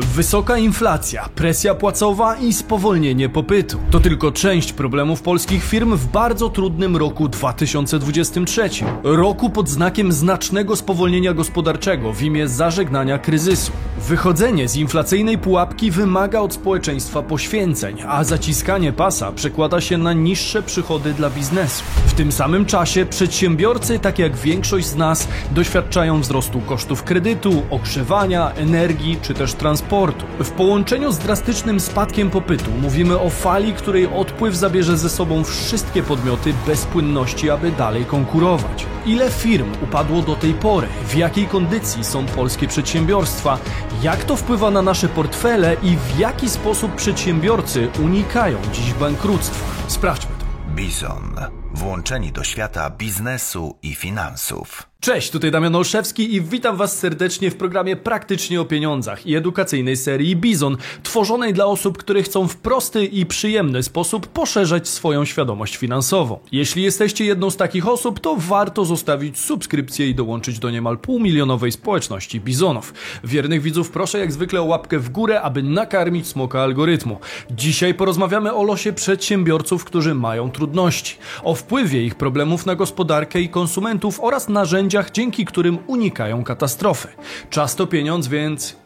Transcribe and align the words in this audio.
Wysoka 0.00 0.58
inflacja, 0.58 1.28
presja 1.34 1.74
płacowa 1.74 2.36
i 2.36 2.52
spowolnienie 2.52 3.28
popytu. 3.28 3.78
To 3.90 4.00
tylko 4.00 4.32
część 4.32 4.72
problemów 4.72 5.22
polskich 5.22 5.64
firm 5.64 5.96
w 5.96 6.06
bardzo 6.06 6.48
trudnym 6.48 6.96
roku 6.96 7.28
2023. 7.28 8.70
Roku 9.02 9.50
pod 9.50 9.68
znakiem 9.68 10.12
znacznego 10.12 10.76
spowolnienia 10.76 11.34
gospodarczego 11.34 12.12
w 12.12 12.22
imię 12.22 12.48
zażegnania 12.48 13.18
kryzysu. 13.18 13.72
Wychodzenie 14.08 14.68
z 14.68 14.76
inflacyjnej 14.76 15.38
pułapki 15.38 15.90
wymaga 15.90 16.40
od 16.40 16.54
społeczeństwa 16.54 17.22
poświęceń, 17.22 17.96
a 18.08 18.24
zaciskanie 18.24 18.92
pasa 18.92 19.32
przekłada 19.32 19.80
się 19.80 19.98
na 19.98 20.12
niższe 20.12 20.62
przychody 20.62 21.14
dla 21.14 21.30
biznesu. 21.30 21.84
W 22.06 22.12
tym 22.12 22.32
samym 22.32 22.66
czasie 22.66 23.06
przedsiębiorcy, 23.06 23.98
tak 23.98 24.18
jak 24.18 24.36
większość 24.36 24.86
z 24.86 24.96
nas, 24.96 25.28
doświadczają 25.50 26.20
wzrostu 26.20 26.60
kosztów 26.60 27.02
kredytu, 27.02 27.62
ogrzewania, 27.70 28.52
energii 28.52 29.18
czy 29.22 29.34
też 29.34 29.52
transportu 29.52 29.87
transportu. 29.88 30.26
W 30.44 30.50
połączeniu 30.50 31.12
z 31.12 31.18
drastycznym 31.18 31.80
spadkiem 31.80 32.30
popytu 32.30 32.70
mówimy 32.70 33.20
o 33.20 33.30
fali, 33.30 33.74
której 33.74 34.06
odpływ 34.06 34.56
zabierze 34.56 34.98
ze 34.98 35.10
sobą 35.10 35.44
wszystkie 35.44 36.02
podmioty 36.02 36.54
bez 36.66 36.84
płynności, 36.84 37.50
aby 37.50 37.72
dalej 37.72 38.04
konkurować. 38.04 38.86
Ile 39.06 39.30
firm 39.30 39.72
upadło 39.82 40.22
do 40.22 40.36
tej 40.36 40.54
pory? 40.54 40.88
W 41.08 41.14
jakiej 41.14 41.46
kondycji 41.46 42.04
są 42.04 42.26
polskie 42.26 42.68
przedsiębiorstwa? 42.68 43.58
Jak 44.02 44.24
to 44.24 44.36
wpływa 44.36 44.70
na 44.70 44.82
nasze 44.82 45.08
portfele 45.08 45.76
i 45.82 45.96
w 45.96 46.18
jaki 46.18 46.50
sposób 46.50 46.94
przedsiębiorcy 46.94 47.88
unikają 48.02 48.58
dziś 48.72 48.94
bankructwa? 48.94 49.66
Sprawdźmy 49.88 50.30
to. 50.38 50.46
Bizon. 50.74 51.34
Włączeni 51.74 52.32
do 52.32 52.44
świata 52.44 52.90
biznesu 52.90 53.78
i 53.82 53.94
finansów. 53.94 54.88
Cześć, 55.00 55.30
tutaj 55.30 55.50
Damian 55.50 55.76
Olszewski 55.76 56.34
i 56.34 56.40
witam 56.40 56.76
Was 56.76 56.98
serdecznie 56.98 57.50
w 57.50 57.56
programie 57.56 57.96
Praktycznie 57.96 58.60
o 58.60 58.64
Pieniądzach 58.64 59.26
i 59.26 59.36
edukacyjnej 59.36 59.96
serii 59.96 60.36
Bizon, 60.36 60.76
tworzonej 61.02 61.54
dla 61.54 61.66
osób, 61.66 61.98
które 61.98 62.22
chcą 62.22 62.48
w 62.48 62.56
prosty 62.56 63.04
i 63.04 63.26
przyjemny 63.26 63.82
sposób 63.82 64.26
poszerzać 64.26 64.88
swoją 64.88 65.24
świadomość 65.24 65.76
finansową. 65.76 66.38
Jeśli 66.52 66.82
jesteście 66.82 67.24
jedną 67.24 67.50
z 67.50 67.56
takich 67.56 67.88
osób, 67.88 68.20
to 68.20 68.36
warto 68.38 68.84
zostawić 68.84 69.38
subskrypcję 69.38 70.08
i 70.08 70.14
dołączyć 70.14 70.58
do 70.58 70.70
niemal 70.70 70.98
półmilionowej 70.98 71.72
społeczności 71.72 72.40
Bizonów. 72.40 72.94
Wiernych 73.24 73.62
widzów 73.62 73.90
proszę 73.90 74.18
jak 74.18 74.32
zwykle 74.32 74.60
o 74.60 74.64
łapkę 74.64 74.98
w 74.98 75.10
górę, 75.10 75.42
aby 75.42 75.62
nakarmić 75.62 76.26
smoka 76.26 76.62
algorytmu. 76.62 77.18
Dzisiaj 77.50 77.94
porozmawiamy 77.94 78.54
o 78.54 78.62
losie 78.62 78.92
przedsiębiorców, 78.92 79.84
którzy 79.84 80.14
mają 80.14 80.50
trudności, 80.50 81.16
o 81.42 81.54
wpływie 81.54 82.04
ich 82.04 82.14
problemów 82.14 82.66
na 82.66 82.74
gospodarkę 82.74 83.40
i 83.40 83.48
konsumentów 83.48 84.20
oraz 84.20 84.48
narzędziach, 84.48 84.87
narzędziach, 84.88 85.10
dzięki 85.10 85.44
którym 85.44 85.78
unikają 85.86 86.44
katastrofy. 86.44 87.08
Czas 87.50 87.76
to 87.76 87.86
pieniądz, 87.86 88.28
więc 88.28 88.76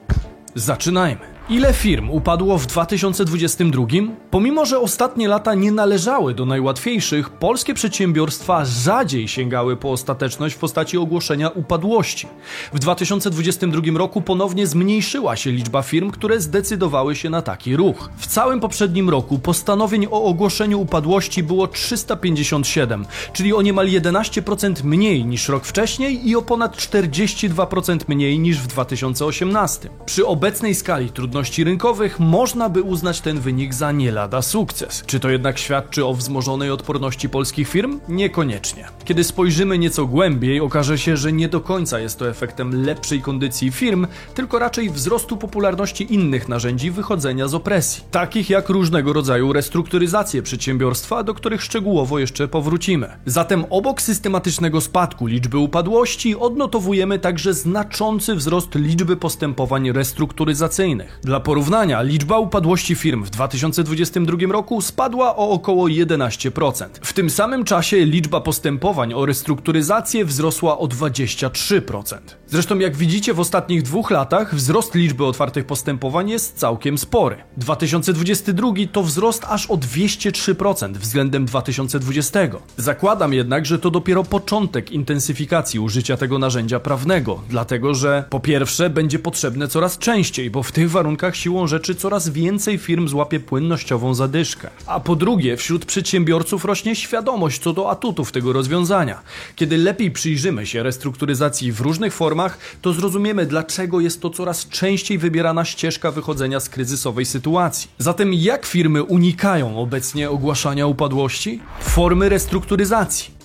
zaczynajmy. 0.54 1.20
Ile 1.52 1.72
firm 1.72 2.10
upadło 2.10 2.58
w 2.58 2.66
2022? 2.66 3.86
Pomimo, 4.30 4.66
że 4.66 4.80
ostatnie 4.80 5.28
lata 5.28 5.54
nie 5.54 5.72
należały 5.72 6.34
do 6.34 6.46
najłatwiejszych, 6.46 7.30
polskie 7.30 7.74
przedsiębiorstwa 7.74 8.64
rzadziej 8.64 9.28
sięgały 9.28 9.76
po 9.76 9.90
ostateczność 9.90 10.54
w 10.54 10.58
postaci 10.58 10.98
ogłoszenia 10.98 11.48
upadłości. 11.48 12.26
W 12.72 12.78
2022 12.78 13.98
roku 13.98 14.22
ponownie 14.22 14.66
zmniejszyła 14.66 15.36
się 15.36 15.50
liczba 15.50 15.82
firm, 15.82 16.10
które 16.10 16.40
zdecydowały 16.40 17.16
się 17.16 17.30
na 17.30 17.42
taki 17.42 17.76
ruch. 17.76 18.10
W 18.16 18.26
całym 18.26 18.60
poprzednim 18.60 19.10
roku 19.10 19.38
postanowień 19.38 20.06
o 20.06 20.24
ogłoszeniu 20.24 20.80
upadłości 20.80 21.42
było 21.42 21.66
357, 21.66 23.06
czyli 23.32 23.54
o 23.54 23.62
niemal 23.62 23.86
11% 23.86 24.84
mniej 24.84 25.24
niż 25.24 25.48
rok 25.48 25.64
wcześniej 25.64 26.28
i 26.28 26.36
o 26.36 26.42
ponad 26.42 26.76
42% 26.76 27.98
mniej 28.08 28.38
niż 28.38 28.58
w 28.58 28.66
2018. 28.66 29.88
Przy 30.06 30.26
obecnej 30.26 30.74
skali 30.74 31.10
trudności 31.10 31.41
trudności 31.42 31.64
rynkowych, 31.64 32.20
można 32.20 32.68
by 32.68 32.82
uznać 32.82 33.20
ten 33.20 33.40
wynik 33.40 33.74
za 33.74 33.92
nie 33.92 34.12
lada 34.12 34.42
sukces. 34.42 35.02
Czy 35.06 35.20
to 35.20 35.30
jednak 35.30 35.58
świadczy 35.58 36.06
o 36.06 36.14
wzmożonej 36.14 36.70
odporności 36.70 37.28
polskich 37.28 37.68
firm? 37.68 38.00
Niekoniecznie. 38.08 38.88
Kiedy 39.04 39.24
spojrzymy 39.24 39.78
nieco 39.78 40.06
głębiej, 40.06 40.60
okaże 40.60 40.98
się, 40.98 41.16
że 41.16 41.32
nie 41.32 41.48
do 41.48 41.60
końca 41.60 41.98
jest 41.98 42.18
to 42.18 42.28
efektem 42.28 42.84
lepszej 42.84 43.20
kondycji 43.20 43.70
firm, 43.70 44.06
tylko 44.34 44.58
raczej 44.58 44.90
wzrostu 44.90 45.36
popularności 45.36 46.14
innych 46.14 46.48
narzędzi 46.48 46.90
wychodzenia 46.90 47.48
z 47.48 47.54
opresji, 47.54 48.04
takich 48.10 48.50
jak 48.50 48.68
różnego 48.68 49.12
rodzaju 49.12 49.52
restrukturyzacje 49.52 50.42
przedsiębiorstwa, 50.42 51.22
do 51.22 51.34
których 51.34 51.62
szczegółowo 51.62 52.18
jeszcze 52.18 52.48
powrócimy. 52.48 53.08
Zatem 53.26 53.64
obok 53.70 54.02
systematycznego 54.02 54.80
spadku 54.80 55.26
liczby 55.26 55.58
upadłości 55.58 56.36
odnotowujemy 56.36 57.18
także 57.18 57.54
znaczący 57.54 58.34
wzrost 58.34 58.74
liczby 58.74 59.16
postępowań 59.16 59.92
restrukturyzacyjnych. 59.92 61.20
Dla 61.24 61.40
porównania, 61.40 62.02
liczba 62.02 62.38
upadłości 62.38 62.94
firm 62.94 63.24
w 63.24 63.30
2022 63.30 64.52
roku 64.52 64.80
spadła 64.80 65.36
o 65.36 65.50
około 65.50 65.86
11%. 65.86 66.86
W 67.02 67.12
tym 67.12 67.30
samym 67.30 67.64
czasie 67.64 68.04
liczba 68.04 68.40
postępowań 68.40 69.14
o 69.14 69.26
restrukturyzację 69.26 70.24
wzrosła 70.24 70.78
o 70.78 70.86
23%. 70.86 72.16
Zresztą 72.46 72.78
jak 72.78 72.96
widzicie 72.96 73.34
w 73.34 73.40
ostatnich 73.40 73.82
dwóch 73.82 74.10
latach 74.10 74.54
wzrost 74.54 74.94
liczby 74.94 75.24
otwartych 75.24 75.66
postępowań 75.66 76.30
jest 76.30 76.58
całkiem 76.58 76.98
spory. 76.98 77.36
2022 77.56 78.68
to 78.92 79.02
wzrost 79.02 79.44
aż 79.48 79.66
o 79.66 79.74
203% 79.74 80.92
względem 80.92 81.44
2020. 81.44 82.40
Zakładam 82.76 83.32
jednak, 83.32 83.66
że 83.66 83.78
to 83.78 83.90
dopiero 83.90 84.24
początek 84.24 84.92
intensyfikacji 84.92 85.80
użycia 85.80 86.16
tego 86.16 86.38
narzędzia 86.38 86.80
prawnego, 86.80 87.40
dlatego 87.48 87.94
że 87.94 88.24
po 88.30 88.40
pierwsze 88.40 88.90
będzie 88.90 89.18
potrzebne 89.18 89.68
coraz 89.68 89.98
częściej, 89.98 90.50
bo 90.50 90.62
w 90.62 90.72
tych 90.72 90.90
warunkach 90.90 91.11
warunkach 91.12 91.36
siłą 91.36 91.66
rzeczy 91.66 91.94
coraz 91.94 92.28
więcej 92.28 92.78
firm 92.78 93.08
złapie 93.08 93.40
płynnościową 93.40 94.14
zadyszkę. 94.14 94.70
A 94.86 95.00
po 95.00 95.16
drugie, 95.16 95.56
wśród 95.56 95.84
przedsiębiorców 95.84 96.64
rośnie 96.64 96.96
świadomość 96.96 97.62
co 97.62 97.72
do 97.72 97.90
atutów 97.90 98.32
tego 98.32 98.52
rozwiązania. 98.52 99.20
Kiedy 99.56 99.76
lepiej 99.76 100.10
przyjrzymy 100.10 100.66
się 100.66 100.82
restrukturyzacji 100.82 101.72
w 101.72 101.80
różnych 101.80 102.14
formach, 102.14 102.58
to 102.82 102.92
zrozumiemy, 102.92 103.46
dlaczego 103.46 104.00
jest 104.00 104.20
to 104.20 104.30
coraz 104.30 104.68
częściej 104.68 105.18
wybierana 105.18 105.64
ścieżka 105.64 106.10
wychodzenia 106.10 106.60
z 106.60 106.68
kryzysowej 106.68 107.24
sytuacji. 107.24 107.90
Zatem 107.98 108.34
jak 108.34 108.66
firmy 108.66 109.02
unikają 109.02 109.78
obecnie 109.78 110.30
ogłaszania 110.30 110.86
upadłości? 110.86 111.60
Formy 111.80 112.28
restrukturyzacji. 112.28 113.41